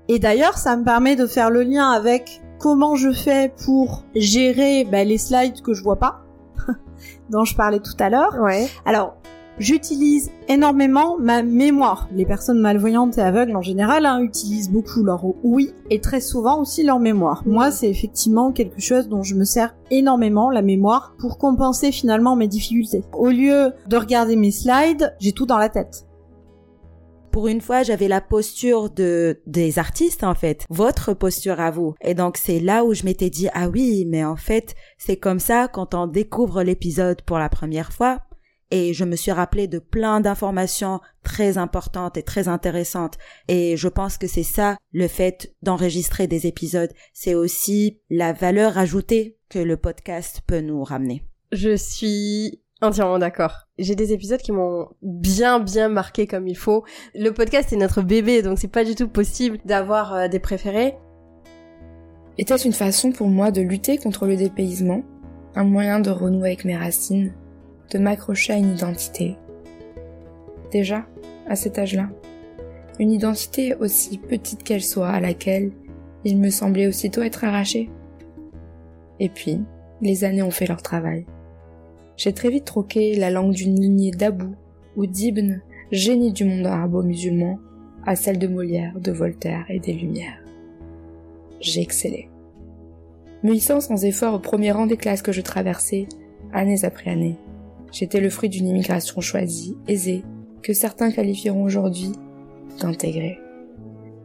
Et 0.09 0.19
d'ailleurs, 0.19 0.59
ça 0.59 0.77
me 0.77 0.85
permet 0.85 1.15
de 1.15 1.27
faire 1.27 1.51
le 1.51 1.63
lien 1.63 1.91
avec 1.93 2.41
comment 2.59 2.97
je 2.97 3.13
fais 3.13 3.53
pour 3.65 4.03
gérer 4.17 4.85
bah, 4.85 5.05
les 5.05 5.19
slides 5.19 5.63
que 5.63 5.75
je 5.75 5.83
vois 5.85 5.99
pas, 5.99 6.25
dont 7.31 7.45
je 7.45 7.55
parlais 7.55 7.79
tout 7.79 7.97
à 8.01 8.11
l'heure. 8.11 8.35
Ouais. 8.41 8.67
Alors, 8.85 9.15
j'utilise 9.59 10.31
énormément 10.49 11.17
ma 11.19 11.43
mémoire. 11.43 12.09
Les 12.13 12.27
personnes 12.27 12.61
malvoyantes 12.61 13.19
et 13.19 13.23
aveugles 13.23 13.57
en 13.57 13.63
général 13.63 14.07
hein, 14.07 14.21
utilisent 14.21 14.71
beaucoup 14.71 15.03
leur 15.03 15.25
oui 15.43 15.73
et 15.91 16.01
très 16.01 16.21
souvent 16.21 16.61
aussi 16.61 16.83
leur 16.85 17.01
mémoire. 17.01 17.43
Moi, 17.47 17.71
c'est 17.71 17.89
effectivement 17.89 18.53
quelque 18.53 18.81
chose 18.81 19.09
dont 19.09 19.23
je 19.23 19.35
me 19.35 19.45
sers 19.45 19.75
énormément, 19.91 20.51
la 20.51 20.63
mémoire, 20.63 21.15
pour 21.19 21.39
compenser 21.39 21.93
finalement 21.93 22.37
mes 22.37 22.49
difficultés. 22.49 23.05
Au 23.13 23.29
lieu 23.29 23.73
de 23.87 23.97
regarder 23.97 24.37
mes 24.37 24.51
slides, 24.51 25.15
j'ai 25.21 25.33
tout 25.33 25.47
dans 25.47 25.59
la 25.59 25.69
tête. 25.69 26.05
Pour 27.31 27.47
une 27.47 27.61
fois, 27.61 27.83
j'avais 27.83 28.09
la 28.09 28.21
posture 28.21 28.91
de 28.91 29.41
des 29.47 29.79
artistes 29.79 30.25
en 30.25 30.35
fait, 30.35 30.65
votre 30.71 31.15
posture 31.15 31.61
à 31.61 31.71
vous. 31.71 31.95
Et 32.01 32.15
donc 32.15 32.37
c'est 32.37 32.59
là 32.59 32.85
où 32.85 32.95
je 32.95 33.05
m'étais 33.05 33.31
dit 33.31 33.49
ah 33.55 33.69
oui, 33.69 34.07
mais 34.09 34.25
en 34.25 34.37
fait, 34.37 34.75
c'est 34.97 35.17
comme 35.17 35.39
ça 35.39 35.69
quand 35.69 35.95
on 35.95 36.07
découvre 36.07 36.63
l'épisode 36.63 37.23
pour 37.23 37.39
la 37.39 37.49
première 37.49 37.93
fois 37.93 38.19
et 38.71 38.93
je 38.93 39.05
me 39.05 39.17
suis 39.17 39.33
rappelé 39.33 39.67
de 39.67 39.79
plein 39.79 40.21
d'informations 40.21 41.01
très 41.23 41.59
importantes 41.59 42.17
et 42.17 42.23
très 42.23 42.49
intéressantes 42.49 43.19
et 43.49 43.77
je 43.77 43.89
pense 43.89 44.19
que 44.19 44.27
c'est 44.27 44.43
ça 44.43 44.77
le 44.93 45.09
fait 45.09 45.55
d'enregistrer 45.63 46.27
des 46.27 46.47
épisodes, 46.47 46.93
c'est 47.13 47.35
aussi 47.35 48.01
la 48.11 48.33
valeur 48.33 48.79
ajoutée 48.79 49.37
que 49.49 49.59
le 49.59 49.77
podcast 49.77 50.43
peut 50.47 50.61
nous 50.61 50.85
ramener. 50.85 51.25
Je 51.53 51.77
suis 51.77 52.61
entièrement 52.81 53.19
d'accord. 53.19 53.67
J'ai 53.79 53.95
des 53.95 54.13
épisodes 54.13 54.41
qui 54.41 54.53
m'ont 54.53 54.89
bien 55.03 55.61
bien 55.61 55.89
marqué 55.89 56.27
comme 56.27 56.47
il 56.47 56.57
faut. 56.57 56.85
Le 57.15 57.31
podcast 57.31 57.73
est 57.73 57.77
notre 57.77 58.03
bébé, 58.03 58.43
donc 58.43 58.59
c'est 58.59 58.69
pas 58.69 58.85
du 58.85 58.95
tout 58.95 59.09
possible 59.09 59.59
d'avoir 59.65 60.15
euh, 60.15 60.29
des 60.29 60.39
préférés. 60.39 60.97
Était 62.37 62.57
une 62.57 62.73
façon 62.73 63.11
pour 63.11 63.29
moi 63.29 63.51
de 63.51 63.61
lutter 63.61 63.99
contre 63.99 64.27
le 64.27 64.37
dépaysement, 64.37 65.03
un 65.57 65.65
moyen 65.65 65.99
de 65.99 66.11
renouer 66.11 66.51
avec 66.51 66.65
mes 66.65 66.77
racines? 66.77 67.33
De 67.91 67.99
m'accrocher 67.99 68.53
à 68.53 68.57
une 68.57 68.73
identité. 68.73 69.37
Déjà, 70.71 71.07
à 71.47 71.57
cet 71.57 71.79
âge-là, 71.79 72.09
une 72.99 73.13
identité 73.13 73.75
aussi 73.75 74.19
petite 74.19 74.63
qu'elle 74.63 74.83
soit 74.83 75.09
à 75.09 75.21
laquelle 75.21 75.73
il 76.25 76.39
me 76.39 76.51
semblait 76.51 76.89
aussitôt 76.89 77.23
être 77.23 77.45
arraché. 77.45 77.91
Et 79.21 79.29
puis, 79.29 79.61
les 80.01 80.25
années 80.25 80.43
ont 80.43 80.51
fait 80.51 80.67
leur 80.67 80.83
travail. 80.83 81.27
J'ai 82.17 82.33
très 82.33 82.51
vite 82.51 82.65
troqué 82.65 83.15
la 83.15 83.31
langue 83.31 83.53
d'une 83.53 83.81
lignée 83.81 84.11
d'Abou 84.11 84.55
ou 84.97 85.07
d'Ibn, 85.07 85.61
génie 85.93 86.33
du 86.33 86.45
monde 86.45 86.67
arabo-musulman, 86.67 87.59
à 88.05 88.17
celle 88.17 88.39
de 88.39 88.49
Molière, 88.49 88.99
de 88.99 89.13
Voltaire 89.13 89.65
et 89.69 89.79
des 89.79 89.93
Lumières. 89.93 90.43
J'ai 91.61 91.81
excellé. 91.81 92.29
Me 93.43 93.55
hissant 93.55 93.81
sans 93.81 94.05
effort 94.05 94.35
au 94.35 94.39
premier 94.41 94.73
rang 94.73 94.87
des 94.87 94.97
classes 94.97 95.23
que 95.23 95.33
je 95.33 95.41
traversais, 95.41 96.09
année 96.53 96.85
après 96.85 97.11
année, 97.11 97.37
j'étais 97.93 98.21
le 98.21 98.31
fruit 98.31 98.49
d'une 98.49 98.69
immigration 98.69 99.21
choisie, 99.21 99.77
aisée, 99.87 100.25
que 100.63 100.73
certains 100.73 101.11
qualifieront 101.11 101.65
aujourd'hui 101.65 102.13
d'intégrée. 102.81 103.39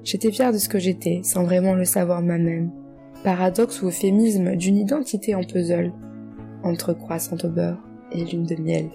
J'étais 0.03 0.31
fière 0.31 0.51
de 0.51 0.57
ce 0.57 0.69
que 0.69 0.79
j'étais, 0.79 1.21
sans 1.23 1.43
vraiment 1.43 1.73
le 1.73 1.85
savoir 1.85 2.21
moi-même. 2.21 2.71
Paradoxe 3.23 3.81
ou 3.81 3.87
euphémisme 3.87 4.55
d'une 4.55 4.77
identité 4.77 5.33
en 5.33 5.43
puzzle, 5.43 5.93
entre 6.63 6.93
croissant 6.93 7.37
au 7.43 7.49
beurre 7.49 7.81
et 8.11 8.25
lune 8.25 8.43
de 8.43 8.55
miel. 8.55 8.89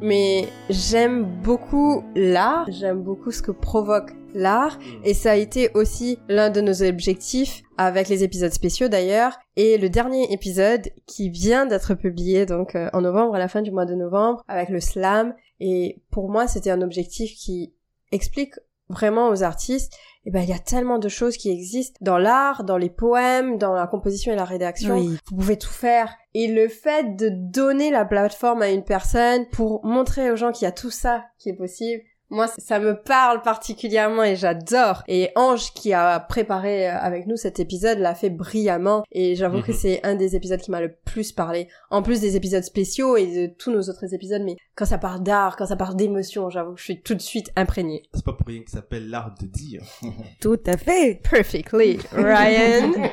Mais 0.00 0.46
j'aime 0.70 1.24
beaucoup 1.42 2.04
l'art, 2.14 2.66
j'aime 2.70 3.02
beaucoup 3.02 3.30
ce 3.30 3.42
que 3.42 3.50
provoque 3.50 4.12
l'art, 4.34 4.78
et 5.04 5.14
ça 5.14 5.32
a 5.32 5.36
été 5.36 5.70
aussi 5.74 6.18
l'un 6.28 6.50
de 6.50 6.60
nos 6.60 6.82
objectifs 6.82 7.62
avec 7.76 8.08
les 8.08 8.24
épisodes 8.24 8.52
spéciaux 8.52 8.88
d'ailleurs, 8.88 9.38
et 9.56 9.78
le 9.78 9.88
dernier 9.88 10.32
épisode 10.32 10.88
qui 11.06 11.30
vient 11.30 11.66
d'être 11.66 11.94
publié 11.94 12.46
donc 12.46 12.74
euh, 12.74 12.90
en 12.92 13.00
novembre, 13.00 13.34
à 13.34 13.38
la 13.38 13.48
fin 13.48 13.62
du 13.62 13.70
mois 13.70 13.86
de 13.86 13.94
novembre, 13.94 14.42
avec 14.48 14.68
le 14.68 14.80
slam, 14.80 15.34
et 15.60 16.02
pour 16.10 16.30
moi 16.30 16.46
c'était 16.46 16.70
un 16.70 16.82
objectif 16.82 17.34
qui 17.34 17.74
explique 18.12 18.54
vraiment 18.88 19.28
aux 19.28 19.42
artistes, 19.42 19.92
et 20.24 20.30
ben 20.30 20.40
il 20.40 20.48
y 20.48 20.54
a 20.54 20.58
tellement 20.58 20.98
de 20.98 21.08
choses 21.08 21.36
qui 21.36 21.50
existent 21.50 21.98
dans 22.00 22.18
l'art, 22.18 22.64
dans 22.64 22.76
les 22.76 22.90
poèmes, 22.90 23.56
dans 23.56 23.72
la 23.72 23.86
composition 23.86 24.32
et 24.32 24.36
la 24.36 24.44
rédaction. 24.44 24.96
Oui. 24.96 25.16
Vous 25.30 25.36
pouvez 25.36 25.56
tout 25.56 25.70
faire. 25.70 26.14
Et 26.34 26.48
le 26.48 26.68
fait 26.68 27.16
de 27.16 27.30
donner 27.30 27.90
la 27.90 28.04
plateforme 28.04 28.60
à 28.60 28.68
une 28.68 28.84
personne 28.84 29.46
pour 29.52 29.84
montrer 29.86 30.30
aux 30.30 30.36
gens 30.36 30.52
qu'il 30.52 30.66
y 30.66 30.68
a 30.68 30.72
tout 30.72 30.90
ça 30.90 31.24
qui 31.38 31.48
est 31.48 31.56
possible, 31.56 32.02
moi, 32.30 32.46
ça 32.58 32.78
me 32.78 32.94
parle 33.00 33.40
particulièrement 33.42 34.22
et 34.22 34.36
j'adore. 34.36 35.02
Et 35.08 35.30
Ange, 35.34 35.72
qui 35.72 35.92
a 35.92 36.20
préparé 36.20 36.88
euh, 36.88 36.98
avec 36.98 37.26
nous 37.26 37.36
cet 37.36 37.58
épisode, 37.60 37.98
l'a 37.98 38.14
fait 38.14 38.30
brillamment. 38.30 39.02
Et 39.12 39.34
j'avoue 39.34 39.62
que 39.62 39.72
Mhm. 39.72 39.78
c'est 39.78 40.06
un 40.06 40.14
des 40.14 40.36
épisodes 40.36 40.60
qui 40.60 40.70
m'a 40.70 40.80
le 40.80 40.92
plus 41.04 41.32
parlé. 41.32 41.68
En 41.90 42.02
plus 42.02 42.20
des 42.20 42.36
épisodes 42.36 42.62
spéciaux 42.64 43.16
et 43.16 43.26
de 43.26 43.52
tous 43.54 43.70
nos 43.70 43.80
autres 43.82 44.12
épisodes, 44.14 44.42
mais 44.44 44.56
quand 44.74 44.84
ça 44.84 44.98
parle 44.98 45.22
d'art, 45.22 45.56
quand 45.56 45.66
ça 45.66 45.76
parle 45.76 45.96
d'émotion, 45.96 46.50
j'avoue 46.50 46.72
que 46.74 46.78
je 46.80 46.84
suis 46.84 47.00
tout 47.02 47.14
de 47.14 47.20
suite 47.22 47.50
imprégnée. 47.56 48.02
C'est 48.14 48.24
pas 48.24 48.32
pour 48.34 48.46
rien 48.46 48.62
que 48.62 48.70
ça 48.70 48.78
s'appelle 48.78 49.08
l'art 49.08 49.34
de 49.40 49.46
dire. 49.46 49.82
Tout 50.40 50.60
à 50.66 50.76
fait. 50.76 51.20
Perfectly, 51.28 51.98
Ryan. 52.12 52.92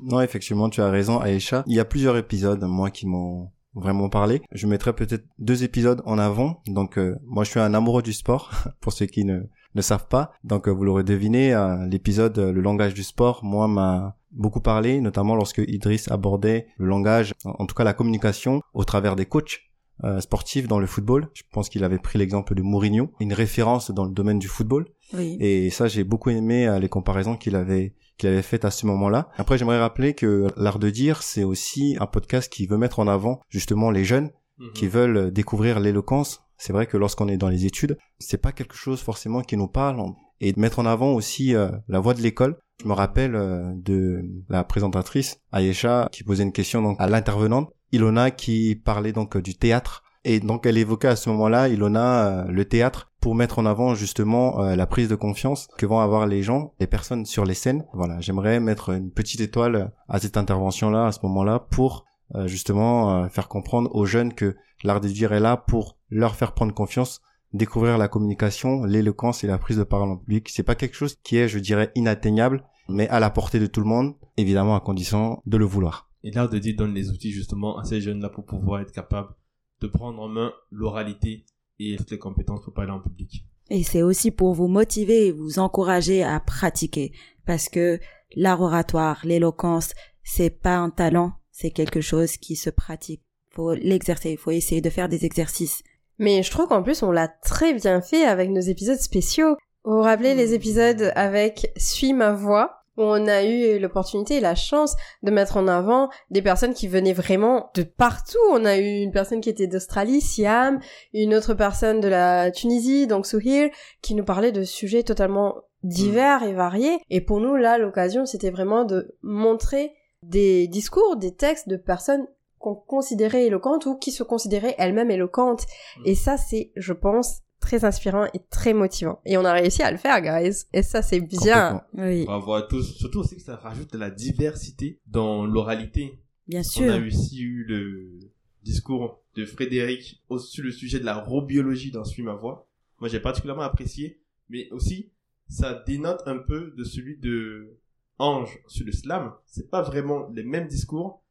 Non, 0.00 0.20
effectivement, 0.20 0.68
tu 0.70 0.80
as 0.80 0.90
raison, 0.90 1.18
Aïcha. 1.18 1.64
Il 1.66 1.74
y 1.74 1.80
a 1.80 1.84
plusieurs 1.84 2.16
épisodes, 2.16 2.62
moi, 2.62 2.88
qui 2.90 3.04
m'ont 3.06 3.50
vraiment 3.74 4.08
parlé. 4.08 4.42
Je 4.52 4.66
mettrai 4.66 4.92
peut-être 4.94 5.24
deux 5.38 5.64
épisodes 5.64 6.02
en 6.04 6.18
avant. 6.18 6.62
Donc, 6.66 6.98
euh, 6.98 7.16
moi, 7.24 7.44
je 7.44 7.50
suis 7.50 7.60
un 7.60 7.74
amoureux 7.74 8.02
du 8.02 8.12
sport, 8.12 8.50
pour 8.80 8.92
ceux 8.92 9.06
qui 9.06 9.24
ne, 9.24 9.40
ne 9.74 9.82
savent 9.82 10.08
pas. 10.08 10.32
Donc, 10.44 10.68
euh, 10.68 10.70
vous 10.70 10.84
l'aurez 10.84 11.04
deviné, 11.04 11.54
euh, 11.54 11.86
l'épisode 11.86 12.38
euh, 12.38 12.52
Le 12.52 12.60
langage 12.60 12.94
du 12.94 13.02
sport, 13.02 13.44
moi, 13.44 13.68
m'a 13.68 14.16
beaucoup 14.30 14.60
parlé, 14.60 15.00
notamment 15.00 15.34
lorsque 15.34 15.62
Idriss 15.66 16.10
abordait 16.10 16.66
le 16.76 16.86
langage, 16.86 17.34
en 17.44 17.54
en 17.58 17.66
tout 17.66 17.74
cas 17.74 17.84
la 17.84 17.94
communication, 17.94 18.60
au 18.74 18.84
travers 18.84 19.16
des 19.16 19.26
coachs 19.26 19.60
euh, 20.04 20.20
sportifs 20.20 20.68
dans 20.68 20.78
le 20.78 20.86
football. 20.86 21.28
Je 21.34 21.42
pense 21.50 21.68
qu'il 21.68 21.82
avait 21.82 21.98
pris 21.98 22.20
l'exemple 22.20 22.54
de 22.54 22.62
Mourinho, 22.62 23.10
une 23.18 23.32
référence 23.32 23.90
dans 23.90 24.04
le 24.04 24.12
domaine 24.12 24.38
du 24.38 24.46
football. 24.46 24.86
Oui. 25.12 25.36
Et 25.40 25.70
ça, 25.70 25.88
j'ai 25.88 26.04
beaucoup 26.04 26.30
aimé 26.30 26.68
euh, 26.68 26.78
les 26.78 26.88
comparaisons 26.88 27.36
qu'il 27.36 27.56
avait 27.56 27.94
qu'il 28.18 28.28
avait 28.28 28.42
faites 28.42 28.64
à 28.64 28.70
ce 28.70 28.84
moment-là. 28.86 29.28
Après, 29.38 29.56
j'aimerais 29.56 29.78
rappeler 29.80 30.14
que 30.14 30.48
l'art 30.56 30.78
de 30.78 30.90
dire, 30.90 31.22
c'est 31.22 31.44
aussi 31.44 31.96
un 32.00 32.06
podcast 32.06 32.52
qui 32.52 32.66
veut 32.66 32.76
mettre 32.78 32.98
en 32.98 33.06
avant 33.08 33.40
justement 33.48 33.90
les 33.90 34.04
jeunes 34.04 34.30
Mhm. 34.58 34.72
qui 34.74 34.88
veulent 34.88 35.30
découvrir 35.30 35.78
l'éloquence. 35.78 36.40
C'est 36.56 36.72
vrai 36.72 36.86
que 36.86 36.96
lorsqu'on 36.96 37.28
est 37.28 37.36
dans 37.36 37.48
les 37.48 37.64
études, 37.64 37.96
c'est 38.18 38.42
pas 38.42 38.50
quelque 38.50 38.74
chose 38.74 39.00
forcément 39.00 39.40
qui 39.42 39.56
nous 39.56 39.68
parle 39.68 40.02
et 40.40 40.52
de 40.52 40.58
mettre 40.58 40.80
en 40.80 40.86
avant 40.86 41.12
aussi 41.12 41.54
euh, 41.54 41.70
la 41.86 42.00
voix 42.00 42.12
de 42.14 42.20
l'école. 42.20 42.56
Je 42.82 42.88
me 42.88 42.92
rappelle 42.92 43.36
euh, 43.36 43.72
de 43.76 44.22
la 44.48 44.64
présentatrice 44.64 45.38
Ayesha 45.52 46.08
qui 46.10 46.24
posait 46.24 46.42
une 46.42 46.52
question 46.52 46.82
donc 46.82 46.96
à 47.00 47.06
l'intervenante 47.08 47.70
Ilona 47.92 48.30
qui 48.32 48.74
parlait 48.74 49.12
donc 49.12 49.36
du 49.38 49.54
théâtre 49.56 50.02
et 50.24 50.40
donc 50.40 50.66
elle 50.66 50.78
évoquait 50.78 51.08
à 51.08 51.16
ce 51.16 51.30
moment-là 51.30 51.68
Ilona 51.68 52.26
euh, 52.26 52.44
le 52.48 52.64
théâtre 52.64 53.08
pour 53.20 53.34
mettre 53.34 53.58
en 53.58 53.66
avant 53.66 53.94
justement 53.94 54.62
euh, 54.62 54.76
la 54.76 54.86
prise 54.86 55.08
de 55.08 55.14
confiance 55.14 55.68
que 55.76 55.86
vont 55.86 56.00
avoir 56.00 56.26
les 56.26 56.42
gens, 56.42 56.74
les 56.80 56.86
personnes 56.86 57.26
sur 57.26 57.44
les 57.44 57.54
scènes. 57.54 57.84
Voilà, 57.92 58.20
j'aimerais 58.20 58.60
mettre 58.60 58.90
une 58.90 59.10
petite 59.10 59.40
étoile 59.40 59.92
à 60.08 60.18
cette 60.18 60.36
intervention-là 60.36 61.06
à 61.06 61.12
ce 61.12 61.20
moment-là 61.24 61.66
pour 61.70 62.04
euh, 62.34 62.46
justement 62.46 63.24
euh, 63.24 63.28
faire 63.28 63.48
comprendre 63.48 63.90
aux 63.94 64.04
jeunes 64.04 64.34
que 64.34 64.56
l'art 64.84 65.00
de 65.00 65.08
dire 65.08 65.32
est 65.32 65.40
là 65.40 65.56
pour 65.56 65.96
leur 66.10 66.36
faire 66.36 66.52
prendre 66.52 66.74
confiance, 66.74 67.22
découvrir 67.54 67.98
la 67.98 68.08
communication, 68.08 68.84
l'éloquence 68.84 69.44
et 69.44 69.46
la 69.46 69.58
prise 69.58 69.78
de 69.78 69.84
parole 69.84 70.10
en 70.10 70.16
public. 70.16 70.48
C'est 70.50 70.62
pas 70.62 70.74
quelque 70.74 70.94
chose 70.94 71.16
qui 71.22 71.38
est, 71.38 71.48
je 71.48 71.58
dirais, 71.58 71.90
inatteignable, 71.94 72.64
mais 72.88 73.08
à 73.08 73.18
la 73.18 73.30
portée 73.30 73.58
de 73.58 73.66
tout 73.66 73.80
le 73.80 73.86
monde, 73.86 74.14
évidemment 74.36 74.76
à 74.76 74.80
condition 74.80 75.42
de 75.46 75.56
le 75.56 75.64
vouloir. 75.64 76.10
Et 76.22 76.30
l'art 76.30 76.50
de 76.50 76.58
dire 76.58 76.76
donne 76.76 76.94
les 76.94 77.10
outils 77.10 77.32
justement 77.32 77.78
à 77.78 77.84
ces 77.84 78.00
jeunes-là 78.00 78.28
pour 78.28 78.44
pouvoir 78.44 78.80
être 78.80 78.92
capables 78.92 79.34
de 79.80 79.86
prendre 79.86 80.20
en 80.20 80.28
main 80.28 80.52
l'oralité 80.70 81.44
et 81.78 81.96
toutes 81.96 82.10
les 82.10 82.18
compétences 82.18 82.62
pour 82.62 82.72
parler 82.72 82.90
en 82.90 83.00
public. 83.00 83.44
Et 83.70 83.82
c'est 83.82 84.02
aussi 84.02 84.30
pour 84.30 84.54
vous 84.54 84.68
motiver 84.68 85.26
et 85.26 85.32
vous 85.32 85.58
encourager 85.58 86.22
à 86.22 86.40
pratiquer. 86.40 87.12
Parce 87.46 87.68
que 87.68 88.00
l'art 88.34 88.60
oratoire, 88.60 89.20
l'éloquence, 89.24 89.92
c'est 90.22 90.50
pas 90.50 90.76
un 90.76 90.90
talent, 90.90 91.32
c'est 91.50 91.70
quelque 91.70 92.00
chose 92.00 92.36
qui 92.36 92.56
se 92.56 92.70
pratique. 92.70 93.22
Faut 93.50 93.74
l'exercer, 93.74 94.36
faut 94.36 94.50
essayer 94.50 94.80
de 94.80 94.90
faire 94.90 95.08
des 95.08 95.24
exercices. 95.24 95.82
Mais 96.18 96.42
je 96.42 96.50
trouve 96.50 96.68
qu'en 96.68 96.82
plus, 96.82 97.02
on 97.02 97.10
l'a 97.10 97.28
très 97.28 97.74
bien 97.74 98.00
fait 98.00 98.24
avec 98.24 98.50
nos 98.50 98.60
épisodes 98.60 98.98
spéciaux. 98.98 99.56
Vous 99.84 99.96
vous 99.96 100.02
rappelez 100.02 100.34
les 100.34 100.54
épisodes 100.54 101.12
avec 101.14 101.72
Suis 101.76 102.12
ma 102.12 102.32
voix? 102.32 102.84
On 102.98 103.28
a 103.28 103.44
eu 103.44 103.78
l'opportunité 103.78 104.36
et 104.36 104.40
la 104.40 104.56
chance 104.56 104.96
de 105.22 105.30
mettre 105.30 105.56
en 105.56 105.68
avant 105.68 106.10
des 106.30 106.42
personnes 106.42 106.74
qui 106.74 106.88
venaient 106.88 107.12
vraiment 107.12 107.70
de 107.74 107.84
partout. 107.84 108.38
On 108.50 108.64
a 108.64 108.76
eu 108.76 109.02
une 109.02 109.12
personne 109.12 109.40
qui 109.40 109.48
était 109.48 109.68
d'Australie, 109.68 110.20
Siam, 110.20 110.80
une 111.14 111.34
autre 111.34 111.54
personne 111.54 112.00
de 112.00 112.08
la 112.08 112.50
Tunisie, 112.50 113.06
donc 113.06 113.26
Souhir, 113.26 113.70
qui 114.02 114.14
nous 114.14 114.24
parlait 114.24 114.52
de 114.52 114.64
sujets 114.64 115.04
totalement 115.04 115.54
divers 115.84 116.42
et 116.42 116.52
variés. 116.52 116.98
Et 117.08 117.20
pour 117.20 117.40
nous, 117.40 117.54
là, 117.54 117.78
l'occasion, 117.78 118.26
c'était 118.26 118.50
vraiment 118.50 118.84
de 118.84 119.16
montrer 119.22 119.92
des 120.24 120.66
discours, 120.66 121.16
des 121.16 121.34
textes 121.34 121.68
de 121.68 121.76
personnes 121.76 122.26
qu'on 122.58 122.74
considérait 122.74 123.46
éloquentes 123.46 123.86
ou 123.86 123.96
qui 123.96 124.10
se 124.10 124.24
considéraient 124.24 124.74
elles-mêmes 124.78 125.12
éloquentes. 125.12 125.64
Et 126.04 126.16
ça, 126.16 126.36
c'est, 126.36 126.72
je 126.74 126.92
pense, 126.92 127.42
très 127.68 127.84
inspirant 127.84 128.24
et 128.32 128.40
très 128.50 128.72
motivant. 128.72 129.20
Et 129.26 129.36
on 129.36 129.44
a 129.44 129.52
réussi 129.52 129.82
à 129.82 129.90
le 129.90 129.98
faire, 129.98 130.20
guys. 130.22 130.64
Et 130.72 130.82
ça, 130.82 131.02
c'est 131.02 131.20
bien. 131.20 131.82
Oui, 131.92 132.24
Bravo 132.24 132.54
à 132.54 132.62
tous. 132.62 132.94
Surtout 132.96 133.20
aussi 133.20 133.36
que 133.36 133.42
ça 133.42 133.56
rajoute 133.56 133.92
de 133.92 133.98
la 133.98 134.10
diversité 134.10 135.00
dans 135.06 135.44
l'oralité. 135.44 136.18
bien 136.46 136.60
On 136.60 136.88
a 136.88 136.96
sûr. 136.98 137.06
aussi 137.06 137.42
eu 137.42 137.64
le 137.64 138.18
discours 138.62 139.22
de 139.34 139.44
Frédéric 139.44 140.22
au- 140.30 140.38
sur 140.38 140.64
le 140.64 140.70
sujet 140.72 140.98
de 140.98 141.04
la 141.04 141.16
robiologie 141.16 141.90
dans 141.90 142.04
Suis 142.04 142.22
ma 142.22 142.34
voix. 142.34 142.66
Moi, 143.00 143.08
j'ai 143.10 143.20
particulièrement 143.20 143.62
apprécié, 143.62 144.20
mais 144.48 144.68
aussi, 144.70 145.10
ça 145.48 145.74
dénote 145.86 146.22
un 146.26 146.38
peu 146.38 146.72
de 146.76 146.84
celui 146.84 147.18
de 147.18 147.76
Ange 148.18 148.58
sur 148.66 148.86
le 148.86 148.92
slam. 148.92 149.32
C'est 149.46 149.70
pas 149.70 149.82
vraiment 149.82 150.28
les 150.34 150.42
mêmes 150.42 150.66
discours, 150.68 151.22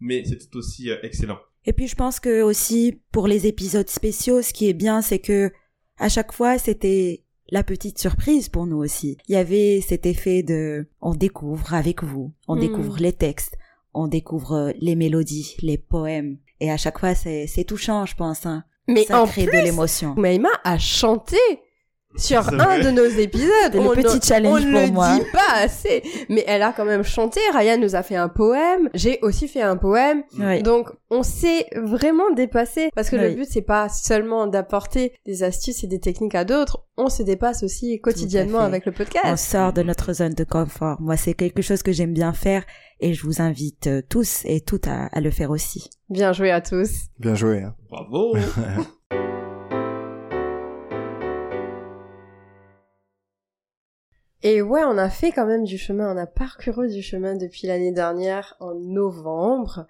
mais 0.00 0.24
c'est 0.24 0.38
tout 0.38 0.56
aussi 0.58 0.90
euh, 0.90 0.96
excellent. 1.02 1.38
Et 1.64 1.72
puis 1.72 1.86
je 1.86 1.94
pense 1.94 2.18
que 2.18 2.42
aussi 2.42 3.00
pour 3.12 3.28
les 3.28 3.46
épisodes 3.46 3.88
spéciaux, 3.88 4.42
ce 4.42 4.52
qui 4.52 4.68
est 4.68 4.72
bien, 4.74 5.00
c'est 5.02 5.20
que 5.20 5.52
à 6.02 6.08
chaque 6.08 6.32
fois 6.32 6.58
c'était 6.58 7.24
la 7.50 7.62
petite 7.62 7.98
surprise 7.98 8.48
pour 8.48 8.66
nous 8.66 8.78
aussi. 8.78 9.18
Il 9.28 9.32
y 9.34 9.36
avait 9.36 9.80
cet 9.86 10.06
effet 10.06 10.42
de 10.42 10.86
on 11.00 11.14
découvre 11.14 11.74
avec 11.74 12.02
vous, 12.02 12.32
on 12.48 12.56
Mm. 12.56 12.60
découvre 12.60 12.96
les 12.98 13.12
textes, 13.12 13.56
on 13.94 14.08
découvre 14.08 14.72
les 14.80 14.94
mélodies, 14.96 15.56
les 15.62 15.78
poèmes. 15.78 16.38
Et 16.60 16.70
à 16.70 16.76
chaque 16.76 16.98
fois 16.98 17.14
c'est 17.14 17.46
c'est 17.46 17.64
touchant, 17.64 18.06
je 18.06 18.14
pense. 18.16 18.46
Hein. 18.46 18.64
Mais 18.88 19.04
Ça 19.04 19.22
en 19.22 19.26
crée 19.26 19.44
plus, 19.46 19.58
de 19.58 19.64
l'émotion. 19.64 20.14
Maïma 20.16 20.48
a 20.64 20.78
chanté. 20.78 21.36
Sur 22.16 22.46
un 22.48 22.78
de 22.78 22.90
nos 22.90 23.04
épisodes. 23.04 23.48
C'était 23.64 23.78
le 23.78 23.84
On 23.88 23.90
petit 23.94 24.16
ne- 24.16 24.22
challenge 24.22 24.60
on 24.66 24.70
pour 24.72 24.80
ne 24.80 24.90
moi. 24.92 25.14
dit 25.18 25.24
pas 25.32 25.62
assez. 25.62 26.02
Mais 26.28 26.44
elle 26.46 26.62
a 26.62 26.72
quand 26.72 26.84
même 26.84 27.02
chanté. 27.04 27.40
Ryan 27.54 27.78
nous 27.78 27.94
a 27.94 28.02
fait 28.02 28.16
un 28.16 28.28
poème. 28.28 28.88
J'ai 28.94 29.18
aussi 29.22 29.48
fait 29.48 29.62
un 29.62 29.76
poème. 29.76 30.22
Oui. 30.38 30.62
Donc, 30.62 30.88
on 31.10 31.22
s'est 31.22 31.66
vraiment 31.76 32.30
dépassé. 32.34 32.90
Parce 32.94 33.10
que 33.10 33.16
le 33.16 33.30
but, 33.34 33.46
c'est 33.50 33.62
pas 33.62 33.88
seulement 33.88 34.46
d'apporter 34.46 35.12
des 35.26 35.42
astuces 35.42 35.84
et 35.84 35.86
des 35.86 36.00
techniques 36.00 36.34
à 36.34 36.44
d'autres. 36.44 36.84
On 36.96 37.08
se 37.08 37.22
dépasse 37.22 37.62
aussi 37.62 38.00
quotidiennement 38.00 38.60
avec 38.60 38.84
le 38.86 38.92
On 38.92 38.94
podcast. 38.94 39.44
sort 39.50 39.72
de 39.72 39.82
notre 39.82 40.12
zone 40.12 40.34
de 40.34 40.44
confort. 40.44 41.00
Moi, 41.00 41.16
c'est 41.16 41.34
quelque 41.34 41.62
chose 41.62 41.82
que 41.82 41.92
j'aime 41.92 42.12
bien 42.12 42.32
faire 42.34 42.64
et 43.00 43.14
je 43.14 43.22
vous 43.26 43.40
invite 43.42 43.86
euh, 43.88 44.02
tous 44.08 44.42
et 44.44 44.60
toutes 44.60 44.86
à, 44.86 45.06
à 45.06 45.20
le 45.20 45.30
faire 45.30 45.50
aussi. 45.50 45.88
Bien 46.10 46.32
joué 46.32 46.50
à 46.50 46.60
tous. 46.60 46.90
Bien 47.18 47.34
joué. 47.34 47.62
hein. 47.62 47.74
Bravo. 47.90 48.34
Et 54.42 54.60
ouais, 54.60 54.82
on 54.84 54.98
a 54.98 55.08
fait 55.08 55.30
quand 55.32 55.46
même 55.46 55.64
du 55.64 55.78
chemin. 55.78 56.14
On 56.14 56.18
a 56.18 56.26
parcouru 56.26 56.88
du 56.88 57.02
chemin 57.02 57.36
depuis 57.36 57.66
l'année 57.66 57.92
dernière 57.92 58.56
en 58.60 58.74
novembre. 58.74 59.86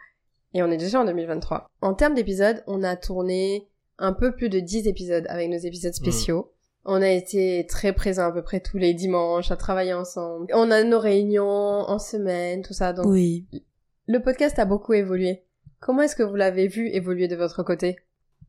Et 0.54 0.62
on 0.62 0.70
est 0.70 0.76
déjà 0.76 1.00
en 1.00 1.04
2023. 1.06 1.66
En 1.80 1.94
termes 1.94 2.14
d'épisodes, 2.14 2.62
on 2.66 2.82
a 2.82 2.96
tourné 2.96 3.66
un 3.98 4.12
peu 4.12 4.34
plus 4.34 4.50
de 4.50 4.60
10 4.60 4.86
épisodes 4.88 5.24
avec 5.28 5.48
nos 5.48 5.56
épisodes 5.58 5.94
spéciaux. 5.94 6.52
On 6.84 7.00
a 7.00 7.08
été 7.08 7.64
très 7.68 7.92
présents 7.92 8.26
à 8.26 8.32
peu 8.32 8.42
près 8.42 8.60
tous 8.60 8.76
les 8.76 8.92
dimanches 8.92 9.50
à 9.50 9.56
travailler 9.56 9.94
ensemble. 9.94 10.46
On 10.52 10.70
a 10.70 10.82
nos 10.82 10.98
réunions 10.98 11.46
en 11.46 11.98
semaine, 11.98 12.62
tout 12.62 12.72
ça. 12.74 12.92
Donc, 12.92 13.06
Oui. 13.06 13.46
le 14.06 14.20
podcast 14.20 14.58
a 14.58 14.64
beaucoup 14.64 14.92
évolué. 14.92 15.44
Comment 15.80 16.02
est-ce 16.02 16.16
que 16.16 16.22
vous 16.22 16.34
l'avez 16.34 16.66
vu 16.68 16.88
évoluer 16.88 17.28
de 17.28 17.36
votre 17.36 17.62
côté? 17.62 17.96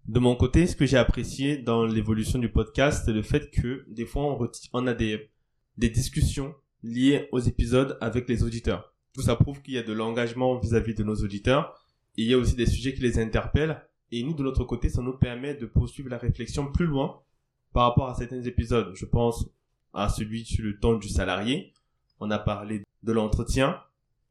De 0.07 0.19
mon 0.19 0.35
côté, 0.35 0.67
ce 0.67 0.75
que 0.75 0.85
j'ai 0.85 0.97
apprécié 0.97 1.57
dans 1.57 1.85
l'évolution 1.85 2.39
du 2.39 2.51
podcast, 2.51 3.03
c'est 3.05 3.13
le 3.13 3.21
fait 3.21 3.49
que 3.51 3.85
des 3.87 4.05
fois 4.05 4.37
on 4.73 4.87
a 4.87 4.93
des, 4.93 5.29
des 5.77 5.89
discussions 5.89 6.53
liées 6.83 7.29
aux 7.31 7.39
épisodes 7.39 7.97
avec 8.01 8.27
les 8.27 8.43
auditeurs. 8.43 8.93
Tout 9.13 9.21
ça 9.21 9.35
prouve 9.35 9.61
qu'il 9.61 9.75
y 9.75 9.77
a 9.77 9.83
de 9.83 9.93
l'engagement 9.93 10.57
vis-à-vis 10.57 10.95
de 10.95 11.03
nos 11.03 11.15
auditeurs. 11.15 11.79
Et 12.17 12.23
il 12.23 12.27
y 12.29 12.33
a 12.33 12.37
aussi 12.37 12.55
des 12.55 12.65
sujets 12.65 12.93
qui 12.93 13.01
les 13.01 13.19
interpellent. 13.19 13.81
Et 14.11 14.23
nous, 14.23 14.33
de 14.33 14.43
notre 14.43 14.63
côté, 14.63 14.89
ça 14.89 15.01
nous 15.01 15.17
permet 15.17 15.55
de 15.55 15.65
poursuivre 15.65 16.09
la 16.09 16.17
réflexion 16.17 16.71
plus 16.71 16.85
loin 16.85 17.21
par 17.73 17.89
rapport 17.89 18.09
à 18.09 18.15
certains 18.15 18.41
épisodes. 18.41 18.91
Je 18.95 19.05
pense 19.05 19.47
à 19.93 20.09
celui 20.09 20.45
sur 20.45 20.63
le 20.63 20.79
temps 20.79 20.95
du 20.95 21.09
salarié. 21.09 21.73
On 22.19 22.31
a 22.31 22.39
parlé 22.39 22.83
de 23.03 23.11
l'entretien 23.11 23.79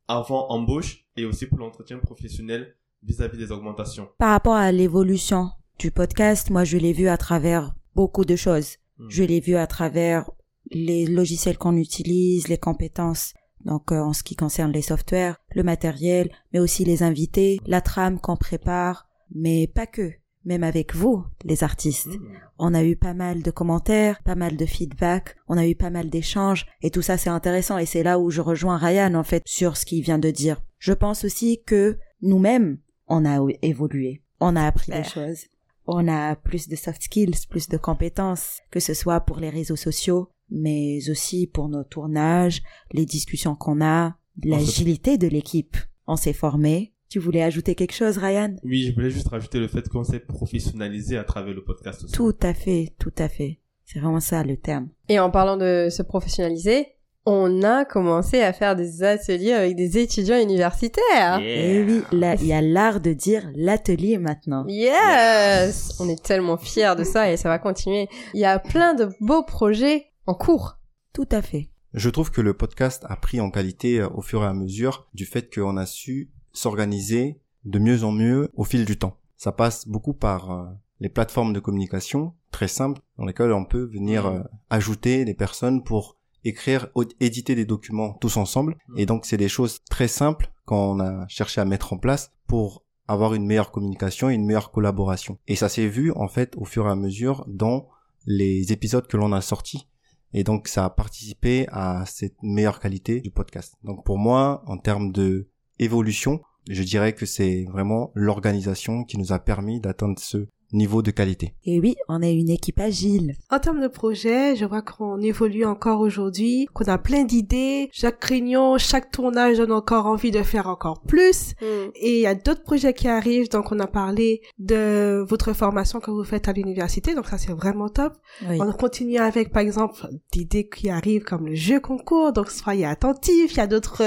avant 0.09 0.48
embauche 0.50 1.05
et 1.16 1.24
aussi 1.24 1.46
pour 1.46 1.59
l'entretien 1.59 1.98
professionnel 1.98 2.74
vis-à-vis 3.02 3.38
des 3.38 3.52
augmentations. 3.52 4.09
Par 4.18 4.31
rapport 4.31 4.55
à 4.55 4.72
l'évolution 4.72 5.50
du 5.78 5.90
podcast, 5.90 6.50
moi, 6.50 6.64
je 6.64 6.78
l'ai 6.78 6.92
vu 6.92 7.09
à 7.09 7.16
travers 7.16 7.74
beaucoup 7.94 8.24
de 8.24 8.37
choses. 8.37 8.76
Hmm. 8.98 9.09
Je 9.09 9.22
l'ai 9.22 9.40
vu 9.40 9.57
à 9.57 9.66
travers 9.66 10.31
les 10.72 11.06
logiciels 11.06 11.58
qu'on 11.58 11.76
utilise, 11.76 12.48
les 12.48 12.58
compétences. 12.58 13.35
Donc, 13.64 13.92
euh, 13.92 14.00
en 14.00 14.12
ce 14.12 14.22
qui 14.22 14.35
concerne 14.35 14.72
les 14.72 14.82
softwares, 14.82 15.37
le 15.54 15.62
matériel, 15.62 16.30
mais 16.52 16.58
aussi 16.58 16.85
les 16.85 17.02
invités, 17.02 17.61
la 17.66 17.80
trame 17.80 18.18
qu'on 18.18 18.37
prépare, 18.37 19.08
mais 19.35 19.66
pas 19.66 19.87
que. 19.87 20.12
Même 20.44 20.64
avec 20.64 20.96
vous, 20.96 21.24
les 21.44 21.62
artistes. 21.62 22.08
Hmm. 22.08 22.35
On 22.58 22.74
a 22.74 22.82
eu 22.82 22.96
pas 22.96 23.14
mal 23.14 23.42
de 23.42 23.50
commentaires, 23.52 24.20
pas 24.24 24.35
mal 24.35 24.56
de 24.56 24.66
feedback, 24.66 25.37
on 25.46 25.56
a 25.56 25.66
eu 25.68 25.76
pas 25.76 25.90
mal 25.90 26.11
d'échanges, 26.11 26.66
et 26.82 26.90
tout 26.90 27.02
ça 27.02 27.16
c'est 27.16 27.30
intéressant, 27.30 27.78
et 27.78 27.87
c'est 27.87 28.02
là 28.02 28.18
où 28.18 28.30
je 28.30 28.40
rejoins 28.40 28.76
Ryan 28.76 29.14
en 29.14 29.22
fait 29.22 29.42
sur 29.46 29.76
ce 29.76 29.87
qu'il 29.87 30.02
vient 30.02 30.18
de 30.18 30.30
dire. 30.30 30.61
Je 30.78 30.92
pense 30.92 31.24
aussi 31.24 31.62
que 31.64 31.96
nous-mêmes, 32.22 32.78
on 33.06 33.24
a 33.24 33.38
évolué, 33.62 34.22
on 34.40 34.56
a 34.56 34.66
appris 34.66 34.90
des 34.90 35.04
choses, 35.04 35.46
on 35.87 36.08
a 36.08 36.35
plus 36.35 36.68
de 36.68 36.76
soft 36.76 37.02
skills, 37.02 37.46
plus 37.48 37.68
de 37.68 37.76
compétences, 37.76 38.61
que 38.72 38.80
ce 38.80 38.94
soit 38.94 39.20
pour 39.20 39.38
les 39.38 39.50
réseaux 39.50 39.76
sociaux, 39.76 40.28
mais 40.50 40.98
aussi 41.11 41.46
pour 41.46 41.68
nos 41.68 41.85
tournages, 41.85 42.62
les 42.92 43.07
discussions 43.07 43.55
qu'on 43.55 43.83
a, 43.83 44.16
l'agilité 44.42 45.18
de 45.18 45.28
l'équipe. 45.28 45.76
On 46.07 46.16
s'est 46.16 46.33
formé. 46.33 46.92
Tu 47.09 47.18
voulais 47.18 47.42
ajouter 47.42 47.74
quelque 47.74 47.94
chose, 47.94 48.16
Ryan? 48.16 48.57
Oui, 48.64 48.87
je 48.87 48.94
voulais 48.94 49.11
juste 49.11 49.28
rajouter 49.28 49.59
le 49.59 49.68
fait 49.68 49.87
qu'on 49.88 50.05
s'est 50.05 50.20
professionnalisé 50.20 51.18
à 51.18 51.24
travers 51.24 51.55
le 51.55 51.62
podcast 51.62 52.05
aussi. 52.05 52.12
Tout 52.12 52.35
à 52.42 52.55
fait, 52.55 52.94
tout 52.98 53.12
à 53.18 53.28
fait. 53.28 53.61
C'est 53.85 53.98
vraiment 53.98 54.20
ça 54.20 54.42
le 54.42 54.57
terme. 54.57 54.88
Et 55.11 55.18
en 55.18 55.31
parlant 55.31 55.59
de 55.59 55.88
se 55.90 56.02
professionnaliser, 56.02 56.87
on 57.24 57.62
a 57.62 57.85
commencé 57.85 58.40
à 58.40 58.52
faire 58.52 58.74
des 58.74 59.02
ateliers 59.02 59.52
avec 59.52 59.76
des 59.76 59.98
étudiants 59.98 60.40
universitaires. 60.40 61.38
Et 61.40 61.85
oui, 61.85 62.02
là, 62.12 62.35
il 62.35 62.46
y 62.46 62.52
a 62.52 62.62
l'art 62.62 63.00
de 63.00 63.12
dire 63.12 63.48
l'atelier 63.55 64.18
maintenant. 64.18 64.64
Yes 64.66 65.96
On 66.00 66.09
est 66.09 66.22
tellement 66.22 66.57
fiers 66.57 66.94
de 66.96 67.05
ça 67.05 67.31
et 67.31 67.37
ça 67.37 67.48
va 67.48 67.59
continuer. 67.59 68.09
Il 68.35 68.40
y 68.40 68.44
a 68.44 68.59
plein 68.59 68.94
de 68.94 69.11
beaux 69.20 69.44
projets 69.44 70.07
en 70.26 70.35
cours. 70.35 70.78
Tout 71.12 71.28
à 71.30 71.42
fait. 71.42 71.68
Je 71.94 72.08
trouve 72.08 72.30
que 72.30 72.40
le 72.40 72.54
podcast 72.54 73.04
a 73.08 73.16
pris 73.16 73.40
en 73.40 73.50
qualité 73.50 74.00
euh, 74.00 74.08
au 74.11 74.22
fur 74.22 74.42
et 74.42 74.46
à 74.46 74.54
mesure 74.54 75.06
du 75.12 75.26
fait 75.26 75.52
qu'on 75.52 75.76
a 75.76 75.87
su 75.87 76.30
s'organiser 76.52 77.40
de 77.64 77.78
mieux 77.78 78.04
en 78.04 78.12
mieux 78.12 78.50
au 78.54 78.64
fil 78.64 78.85
du 78.85 78.96
temps. 78.96 79.18
Ça 79.37 79.52
passe 79.52 79.87
beaucoup 79.87 80.14
par 80.14 80.50
euh, 80.50 80.64
les 81.00 81.08
plateformes 81.08 81.52
de 81.52 81.61
communication 81.61 82.35
très 82.50 82.68
simples 82.68 83.00
dans 83.18 83.26
lesquelles 83.26 83.52
on 83.52 83.64
peut 83.64 83.85
venir 83.85 84.26
euh, 84.26 84.40
ajouter 84.70 85.24
des 85.24 85.35
personnes 85.35 85.82
pour 85.82 86.16
écrire, 86.44 86.88
éditer 87.20 87.54
des 87.54 87.66
documents 87.66 88.14
tous 88.14 88.37
ensemble. 88.37 88.76
Et 88.96 89.06
donc 89.06 89.26
c'est 89.26 89.37
des 89.37 89.48
choses 89.48 89.80
très 89.90 90.08
simples 90.08 90.50
qu'on 90.64 91.00
a 91.00 91.26
cherché 91.28 91.61
à 91.61 91.64
mettre 91.64 91.92
en 91.92 91.98
place 91.98 92.32
pour 92.46 92.85
avoir 93.06 93.35
une 93.35 93.46
meilleure 93.46 93.70
communication 93.70 94.30
et 94.30 94.35
une 94.35 94.46
meilleure 94.46 94.70
collaboration. 94.70 95.38
Et 95.46 95.56
ça 95.56 95.68
s'est 95.68 95.88
vu 95.88 96.12
en 96.12 96.28
fait 96.28 96.54
au 96.56 96.64
fur 96.64 96.87
et 96.87 96.90
à 96.90 96.96
mesure 96.96 97.44
dans 97.48 97.88
les 98.26 98.72
épisodes 98.72 99.06
que 99.06 99.16
l'on 99.16 99.32
a 99.32 99.40
sortis. 99.40 99.88
Et 100.34 100.44
donc 100.44 100.68
ça 100.68 100.84
a 100.84 100.90
participé 100.90 101.66
à 101.70 102.04
cette 102.06 102.42
meilleure 102.42 102.80
qualité 102.80 103.20
du 103.20 103.30
podcast. 103.30 103.74
Donc 103.84 104.04
pour 104.04 104.18
moi, 104.18 104.62
en 104.66 104.78
termes 104.78 105.12
de 105.12 105.48
évolution, 105.78 106.40
je 106.68 106.82
dirais 106.82 107.14
que 107.14 107.26
c'est 107.26 107.64
vraiment 107.64 108.12
l'organisation 108.14 109.04
qui 109.04 109.18
nous 109.18 109.32
a 109.32 109.38
permis 109.38 109.80
d'atteindre 109.80 110.18
ce 110.18 110.46
niveau 110.72 111.02
de 111.02 111.11
qualité. 111.11 111.54
Et 111.64 111.80
oui, 111.80 111.96
on 112.08 112.22
est 112.22 112.35
une 112.35 112.50
équipe 112.50 112.80
agile. 112.80 113.35
En 113.50 113.58
termes 113.58 113.80
de 113.80 113.88
projet, 113.88 114.56
je 114.56 114.64
vois 114.64 114.82
qu'on 114.82 115.20
évolue 115.20 115.64
encore 115.64 116.00
aujourd'hui, 116.00 116.66
qu'on 116.72 116.85
a 116.85 116.98
plein 116.98 117.24
d'idées. 117.24 117.88
Chaque 117.92 118.22
réunion, 118.24 118.78
chaque 118.78 119.11
tournage 119.11 119.58
donne 119.58 119.72
encore 119.72 120.06
envie 120.06 120.30
de 120.30 120.42
faire 120.42 120.66
encore 120.66 121.00
plus. 121.02 121.54
Et 121.96 122.16
il 122.16 122.20
y 122.20 122.26
a 122.26 122.35
d'autres 122.35 122.62
projets 122.62 122.94
qui 122.94 123.08
arrivent. 123.08 123.48
Donc, 123.50 123.72
on 123.72 123.78
a 123.80 123.87
parlé 123.87 124.42
de 124.58 125.24
votre 125.28 125.52
formation 125.52 126.00
que 126.00 126.11
vous 126.11 126.24
faites 126.24 126.48
à 126.48 126.52
l'université. 126.52 127.14
Donc, 127.14 127.26
ça, 127.26 127.38
c'est 127.38 127.52
vraiment 127.52 127.88
top. 127.88 128.14
Oui. 128.48 128.58
On 128.61 128.72
continue 128.72 129.18
avec, 129.18 129.52
par 129.52 129.62
exemple, 129.62 130.06
d'idées 130.32 130.68
qui 130.68 130.90
arrivent 130.90 131.24
comme 131.24 131.46
le 131.46 131.54
jeu 131.54 131.80
concours. 131.80 132.32
Donc, 132.32 132.50
soyez 132.50 132.87
attentifs. 132.87 133.52
Il 133.52 133.56
y 133.56 133.61
a 133.61 133.66
d'autres 133.66 134.02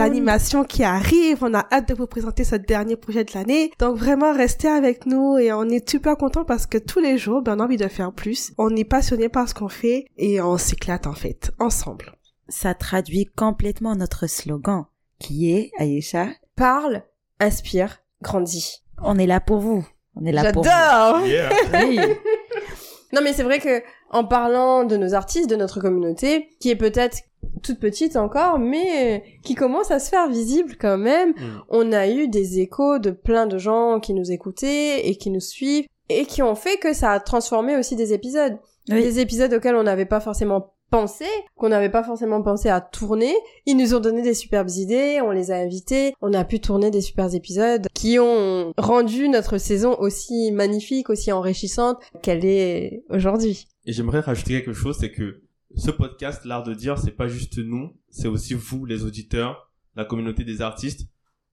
animations 0.00 0.64
qui 0.64 0.84
arrivent. 0.84 1.38
On 1.42 1.54
a 1.54 1.66
hâte 1.70 1.88
de 1.88 1.94
vous 1.94 2.06
présenter 2.06 2.44
ce 2.44 2.56
dernier 2.56 2.96
projet 2.96 3.24
de 3.24 3.32
l'année. 3.34 3.70
Donc 3.78 3.96
vraiment, 3.96 4.32
restez 4.32 4.68
avec 4.68 5.06
nous 5.06 5.36
et 5.38 5.52
on 5.52 5.64
est 5.68 5.86
super 5.92 6.16
content 6.16 6.46
parce 6.46 6.64
que 6.66 6.78
tous 6.78 7.00
les 7.00 7.18
jours, 7.18 7.42
ben, 7.42 7.54
on 7.56 7.60
a 7.60 7.64
envie 7.64 7.76
de 7.76 7.86
faire 7.86 8.12
plus. 8.12 8.54
On 8.56 8.74
est 8.74 8.84
passionné 8.84 9.28
par 9.28 9.46
ce 9.46 9.52
qu'on 9.52 9.68
fait 9.68 10.06
et 10.16 10.40
on 10.40 10.56
s'éclate 10.56 11.06
en 11.06 11.12
fait, 11.12 11.50
ensemble. 11.58 12.14
Ça 12.48 12.72
traduit 12.72 13.26
complètement 13.26 13.94
notre 13.94 14.26
slogan, 14.26 14.86
qui 15.18 15.52
est, 15.52 15.70
Aïcha, 15.76 16.28
Parle, 16.56 17.02
inspire, 17.40 17.98
grandis. 18.22 18.82
on 19.02 19.18
est 19.18 19.26
là 19.26 19.40
pour 19.40 19.58
vous. 19.58 19.86
On 20.16 20.24
est 20.24 20.32
là 20.32 20.50
pour 20.50 20.62
vous. 20.62 20.70
J'adore 20.70 21.26
Yeah. 21.26 21.50
Oui. 21.84 21.98
Non 23.14 23.20
mais 23.22 23.34
c'est 23.34 23.42
vrai 23.42 23.58
que 23.58 23.82
en 24.12 24.24
parlant 24.24 24.84
de 24.84 24.96
nos 24.96 25.14
artistes, 25.14 25.48
de 25.50 25.56
notre 25.56 25.80
communauté, 25.80 26.50
qui 26.60 26.70
est 26.70 26.76
peut-être 26.76 27.18
toute 27.62 27.80
petite 27.80 28.16
encore, 28.16 28.58
mais 28.58 29.16
euh, 29.16 29.18
qui 29.42 29.54
commence 29.54 29.90
à 29.90 29.98
se 29.98 30.08
faire 30.10 30.28
visible 30.28 30.76
quand 30.80 30.98
même, 30.98 31.30
Mm. 31.30 31.62
on 31.70 31.92
a 31.92 32.08
eu 32.08 32.28
des 32.28 32.60
échos 32.60 32.98
de 32.98 33.10
plein 33.10 33.46
de 33.46 33.58
gens 33.58 34.00
qui 34.00 34.14
nous 34.14 34.30
écoutaient 34.30 35.08
et 35.08 35.16
qui 35.16 35.30
nous 35.30 35.40
suivent 35.40 35.86
et 36.08 36.24
qui 36.26 36.42
ont 36.42 36.54
fait 36.54 36.76
que 36.76 36.92
ça 36.92 37.10
a 37.12 37.20
transformé 37.20 37.76
aussi 37.76 37.96
des 37.96 38.12
épisodes. 38.12 38.58
Oui. 38.88 39.00
Des 39.02 39.20
épisodes 39.20 39.52
auxquels 39.54 39.76
on 39.76 39.84
n'avait 39.84 40.06
pas 40.06 40.20
forcément 40.20 40.72
pensé, 40.92 41.24
qu'on 41.56 41.70
n'avait 41.70 41.90
pas 41.90 42.04
forcément 42.04 42.42
pensé 42.42 42.68
à 42.68 42.82
tourner. 42.82 43.34
Ils 43.64 43.78
nous 43.78 43.94
ont 43.94 44.00
donné 44.00 44.20
des 44.20 44.34
superbes 44.34 44.68
idées, 44.68 45.20
on 45.24 45.30
les 45.30 45.50
a 45.50 45.56
invités, 45.56 46.12
on 46.20 46.34
a 46.34 46.44
pu 46.44 46.60
tourner 46.60 46.90
des 46.90 47.00
super 47.00 47.34
épisodes 47.34 47.88
qui 47.94 48.18
ont 48.18 48.74
rendu 48.76 49.30
notre 49.30 49.56
saison 49.56 49.98
aussi 49.98 50.52
magnifique, 50.52 51.08
aussi 51.08 51.32
enrichissante 51.32 51.96
qu'elle 52.22 52.44
est 52.44 53.04
aujourd'hui. 53.08 53.66
Et 53.86 53.92
j'aimerais 53.92 54.20
rajouter 54.20 54.52
quelque 54.52 54.74
chose, 54.74 54.98
c'est 55.00 55.10
que 55.10 55.42
ce 55.74 55.90
podcast, 55.90 56.44
l'art 56.44 56.62
de 56.62 56.74
dire, 56.74 56.98
c'est 56.98 57.16
pas 57.16 57.26
juste 57.26 57.56
nous, 57.56 57.96
c'est 58.10 58.28
aussi 58.28 58.52
vous, 58.52 58.84
les 58.84 59.02
auditeurs, 59.04 59.72
la 59.96 60.04
communauté 60.04 60.44
des 60.44 60.60
artistes. 60.60 61.08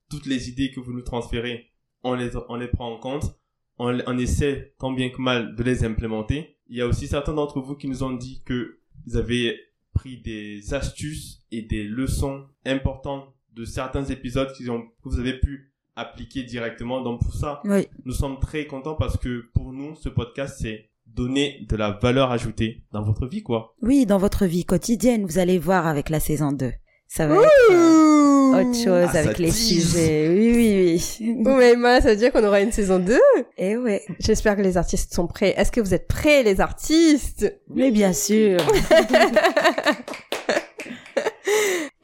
Toutes 0.09 0.25
les 0.25 0.49
idées 0.49 0.71
que 0.71 0.81
vous 0.81 0.91
nous 0.91 1.01
transférez, 1.01 1.71
on 2.03 2.13
les, 2.13 2.31
on 2.49 2.55
les 2.55 2.67
prend 2.67 2.91
en 2.93 2.99
compte, 2.99 3.35
on, 3.77 3.97
on 4.05 4.17
essaie 4.17 4.73
tant 4.79 4.91
bien 4.91 5.09
que 5.09 5.21
mal 5.21 5.55
de 5.55 5.63
les 5.63 5.85
implémenter. 5.85 6.57
Il 6.67 6.75
y 6.75 6.81
a 6.81 6.87
aussi 6.87 7.07
certains 7.07 7.33
d'entre 7.33 7.61
vous 7.61 7.75
qui 7.75 7.87
nous 7.87 8.03
ont 8.03 8.11
dit 8.11 8.43
que 8.45 8.78
vous 9.07 9.17
avez 9.17 9.59
pris 9.93 10.21
des 10.21 10.73
astuces 10.73 11.43
et 11.51 11.61
des 11.61 11.83
leçons 11.83 12.45
importantes 12.65 13.33
de 13.53 13.65
certains 13.65 14.05
épisodes 14.05 14.51
qu'ils 14.53 14.71
ont, 14.71 14.81
que 14.83 15.09
vous 15.09 15.19
avez 15.19 15.39
pu 15.39 15.73
appliquer 15.95 16.43
directement. 16.43 17.01
Donc 17.01 17.21
pour 17.21 17.33
ça, 17.33 17.61
Oui. 17.65 17.87
nous 18.05 18.13
sommes 18.13 18.39
très 18.39 18.65
contents 18.67 18.95
parce 18.95 19.17
que 19.17 19.45
pour 19.53 19.73
nous, 19.73 19.95
ce 19.95 20.07
podcast, 20.09 20.57
c'est 20.61 20.89
donner 21.07 21.65
de 21.67 21.75
la 21.75 21.91
valeur 21.91 22.31
ajoutée 22.31 22.83
dans 22.91 23.01
votre 23.01 23.25
vie, 23.27 23.41
quoi. 23.43 23.75
Oui, 23.81 24.05
dans 24.05 24.19
votre 24.19 24.45
vie 24.45 24.63
quotidienne, 24.63 25.25
vous 25.25 25.39
allez 25.39 25.57
voir 25.57 25.87
avec 25.87 26.09
la 26.09 26.19
saison 26.19 26.51
2. 26.51 26.71
Ça 27.07 27.27
va 27.27 27.35
être 27.41 27.49
euh, 27.71 28.28
autre 28.53 28.75
chose 28.75 29.09
Ah, 29.13 29.17
avec 29.19 29.37
les 29.37 29.49
tease. 29.49 29.91
sujets. 29.91 30.27
Oui, 30.29 30.53
oui, 30.55 30.99
oui. 31.19 31.35
Oh 31.45 31.55
mais 31.57 31.75
moi, 31.75 32.01
ça 32.01 32.09
veut 32.09 32.15
dire 32.15 32.31
qu'on 32.31 32.43
aura 32.43 32.61
une 32.61 32.71
saison 32.71 32.99
2 32.99 33.19
Et 33.57 33.77
ouais. 33.77 34.03
J'espère 34.19 34.55
que 34.55 34.61
les 34.61 34.77
artistes 34.77 35.13
sont 35.13 35.27
prêts. 35.27 35.53
Est-ce 35.57 35.71
que 35.71 35.81
vous 35.81 35.93
êtes 35.93 36.07
prêts, 36.07 36.43
les 36.43 36.61
artistes? 36.61 37.59
Mais 37.69 37.91
bien 37.91 38.13
sûr. 38.13 38.57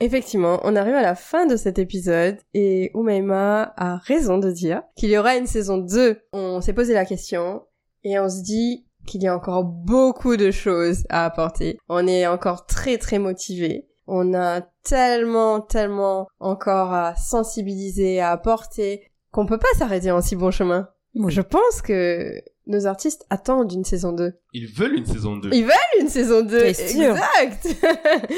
Effectivement, 0.01 0.59
on 0.63 0.75
arrive 0.75 0.95
à 0.95 1.01
la 1.01 1.15
fin 1.15 1.45
de 1.45 1.55
cet 1.55 1.79
épisode 1.79 2.37
et 2.53 2.91
Umaima 2.95 3.73
a 3.77 3.97
raison 3.97 4.37
de 4.37 4.51
dire 4.51 4.81
qu'il 4.95 5.09
y 5.09 5.17
aura 5.17 5.35
une 5.37 5.47
saison 5.47 5.77
2. 5.77 6.19
On 6.33 6.59
s'est 6.61 6.73
posé 6.73 6.93
la 6.93 7.05
question 7.05 7.63
et 8.03 8.19
on 8.19 8.27
se 8.29 8.41
dit 8.41 8.85
qu'il 9.07 9.23
y 9.23 9.27
a 9.27 9.35
encore 9.35 9.63
beaucoup 9.63 10.35
de 10.35 10.51
choses 10.51 11.05
à 11.09 11.25
apporter. 11.25 11.77
On 11.87 12.07
est 12.07 12.27
encore 12.27 12.65
très 12.65 12.97
très 12.97 13.19
motivé. 13.19 13.87
On 14.07 14.33
a 14.33 14.61
tellement 14.83 15.61
tellement 15.61 16.27
encore 16.39 16.93
à 16.93 17.15
sensibiliser, 17.15 18.19
à 18.19 18.31
apporter 18.31 19.03
qu'on 19.31 19.45
peut 19.45 19.57
pas 19.57 19.67
s'arrêter 19.77 20.11
en 20.11 20.21
si 20.21 20.35
bon 20.35 20.51
chemin. 20.51 20.89
Je 21.27 21.41
pense 21.41 21.81
que 21.81 22.41
nos 22.67 22.87
artistes 22.87 23.25
attendent 23.29 23.71
une 23.71 23.85
saison 23.85 24.11
2. 24.11 24.33
Ils 24.53 24.67
veulent 24.67 24.95
une 24.95 25.05
saison 25.05 25.37
2. 25.37 25.49
Ils 25.53 25.63
veulent 25.63 26.01
une 26.01 26.09
saison 26.09 26.41
2. 26.41 26.59
T'es 26.59 26.73
sûr 26.73 27.15
Exact. 27.41 27.67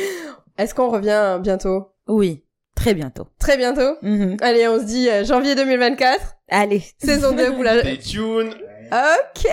Est-ce 0.58 0.74
qu'on 0.76 0.90
revient 0.90 1.40
bientôt? 1.42 1.92
Oui, 2.08 2.44
très 2.76 2.94
bientôt. 2.94 3.28
Très 3.40 3.58
bientôt? 3.58 3.96
Mhm. 4.02 4.38
Allez, 4.42 4.68
on 4.68 4.80
se 4.80 4.86
dit 4.86 5.10
euh, 5.10 5.24
janvier 5.24 5.56
2024, 5.56 6.36
Allez. 6.50 6.84
saison 7.00 7.32
2, 7.36 7.52
vous 7.52 7.64
la... 7.64 7.80
Stay 7.80 7.98
tuned. 7.98 8.56
Ok 8.92 9.48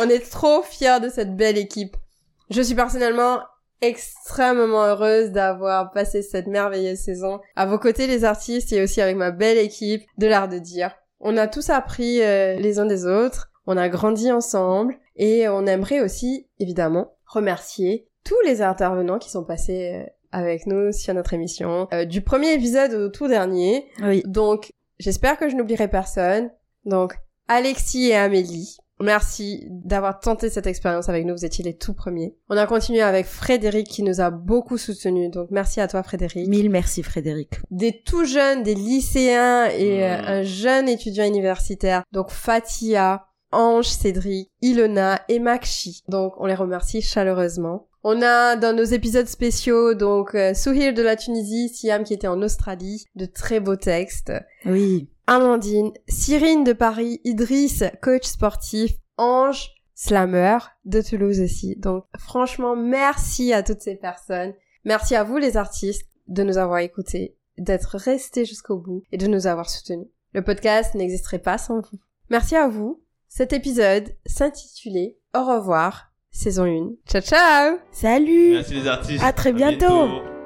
On 0.00 0.08
est 0.08 0.30
trop 0.30 0.62
fiers 0.62 1.00
de 1.00 1.08
cette 1.08 1.36
belle 1.36 1.56
équipe. 1.58 1.96
Je 2.50 2.62
suis 2.62 2.74
personnellement 2.74 3.40
extrêmement 3.80 4.84
heureuse 4.84 5.30
d'avoir 5.30 5.92
passé 5.92 6.22
cette 6.22 6.46
merveilleuse 6.46 6.98
saison 6.98 7.40
à 7.56 7.66
vos 7.66 7.78
côtés 7.78 8.06
les 8.06 8.24
artistes 8.24 8.72
et 8.72 8.82
aussi 8.82 9.00
avec 9.00 9.16
ma 9.16 9.30
belle 9.30 9.58
équipe 9.58 10.02
de 10.18 10.26
l'art 10.26 10.48
de 10.48 10.58
dire. 10.58 10.94
On 11.20 11.36
a 11.36 11.48
tous 11.48 11.70
appris 11.70 12.22
euh, 12.22 12.56
les 12.56 12.78
uns 12.78 12.86
des 12.86 13.06
autres, 13.06 13.50
on 13.66 13.76
a 13.76 13.88
grandi 13.88 14.30
ensemble 14.30 14.98
et 15.16 15.48
on 15.48 15.66
aimerait 15.66 16.00
aussi 16.00 16.48
évidemment 16.58 17.12
remercier 17.26 18.08
tous 18.24 18.40
les 18.44 18.62
intervenants 18.62 19.18
qui 19.18 19.30
sont 19.30 19.44
passés 19.44 19.92
euh, 19.94 20.06
avec 20.32 20.66
nous 20.66 20.92
sur 20.92 21.14
notre 21.14 21.34
émission, 21.34 21.88
euh, 21.92 22.04
du 22.04 22.20
premier 22.20 22.52
épisode 22.52 22.92
au 22.94 23.08
tout 23.08 23.28
dernier. 23.28 23.88
Oui. 24.02 24.22
Donc, 24.26 24.72
j'espère 24.98 25.38
que 25.38 25.48
je 25.48 25.56
n'oublierai 25.56 25.88
personne. 25.88 26.50
Donc, 26.84 27.14
Alexis 27.48 28.08
et 28.08 28.16
Amélie, 28.16 28.76
merci 29.00 29.66
d'avoir 29.68 30.20
tenté 30.20 30.50
cette 30.50 30.66
expérience 30.66 31.08
avec 31.08 31.24
nous. 31.24 31.34
Vous 31.34 31.44
étiez 31.44 31.64
les 31.64 31.76
tout 31.76 31.94
premiers. 31.94 32.36
On 32.48 32.56
a 32.56 32.66
continué 32.66 33.00
avec 33.00 33.26
Frédéric 33.26 33.88
qui 33.88 34.02
nous 34.02 34.20
a 34.20 34.30
beaucoup 34.30 34.78
soutenus. 34.78 35.30
Donc, 35.30 35.48
merci 35.50 35.80
à 35.80 35.88
toi, 35.88 36.02
Frédéric. 36.02 36.48
Mille 36.48 36.70
merci 36.70 37.02
Frédéric. 37.02 37.60
Des 37.70 38.02
tout 38.04 38.24
jeunes, 38.24 38.62
des 38.62 38.74
lycéens 38.74 39.66
et 39.66 40.04
euh, 40.04 40.20
un 40.22 40.42
jeune 40.42 40.88
étudiant 40.88 41.24
universitaire. 41.24 42.02
Donc, 42.12 42.30
Fatia, 42.30 43.26
Ange, 43.52 43.88
Cédric, 43.88 44.50
Ilona 44.60 45.22
et 45.28 45.38
Makshi. 45.38 46.02
Donc, 46.08 46.34
on 46.38 46.46
les 46.46 46.54
remercie 46.54 47.00
chaleureusement. 47.00 47.88
On 48.04 48.22
a 48.22 48.56
dans 48.56 48.76
nos 48.76 48.84
épisodes 48.84 49.26
spéciaux, 49.26 49.94
donc, 49.94 50.34
euh, 50.34 50.54
Souhir 50.54 50.94
de 50.94 51.02
la 51.02 51.16
Tunisie, 51.16 51.68
Siam 51.68 52.04
qui 52.04 52.14
était 52.14 52.28
en 52.28 52.42
Australie, 52.42 53.04
de 53.16 53.26
très 53.26 53.60
beaux 53.60 53.76
textes. 53.76 54.32
Oui. 54.64 55.08
Amandine, 55.28 55.92
Cyrine 56.08 56.64
de 56.64 56.72
Paris, 56.72 57.20
Idriss, 57.24 57.84
coach 58.02 58.24
sportif, 58.24 58.92
Ange, 59.18 59.70
slammer 59.94 60.58
de 60.84 61.02
Toulouse 61.02 61.40
aussi. 61.40 61.76
Donc 61.76 62.04
franchement, 62.18 62.74
merci 62.76 63.52
à 63.52 63.62
toutes 63.62 63.80
ces 63.82 63.96
personnes. 63.96 64.54
Merci 64.84 65.14
à 65.14 65.24
vous 65.24 65.36
les 65.36 65.56
artistes 65.56 66.08
de 66.28 66.42
nous 66.42 66.56
avoir 66.56 66.78
écoutés, 66.78 67.36
d'être 67.58 67.96
restés 67.98 68.44
jusqu'au 68.44 68.78
bout 68.78 69.02
et 69.12 69.18
de 69.18 69.26
nous 69.26 69.46
avoir 69.46 69.68
soutenus. 69.68 70.08
Le 70.32 70.42
podcast 70.42 70.94
n'existerait 70.94 71.38
pas 71.40 71.58
sans 71.58 71.80
vous. 71.80 71.98
Merci 72.30 72.56
à 72.56 72.68
vous. 72.68 73.02
Cet 73.28 73.52
épisode 73.52 74.08
s'intitulait 74.24 75.18
Au 75.36 75.44
revoir, 75.44 76.12
saison 76.30 76.64
1. 76.64 76.92
Ciao 77.06 77.20
ciao 77.20 77.78
Salut. 77.92 78.52
Merci 78.52 78.74
les 78.74 78.86
artistes. 78.86 79.22
À 79.22 79.32
très 79.32 79.50
À 79.50 79.52
bientôt. 79.52 80.06
bientôt. 80.06 80.37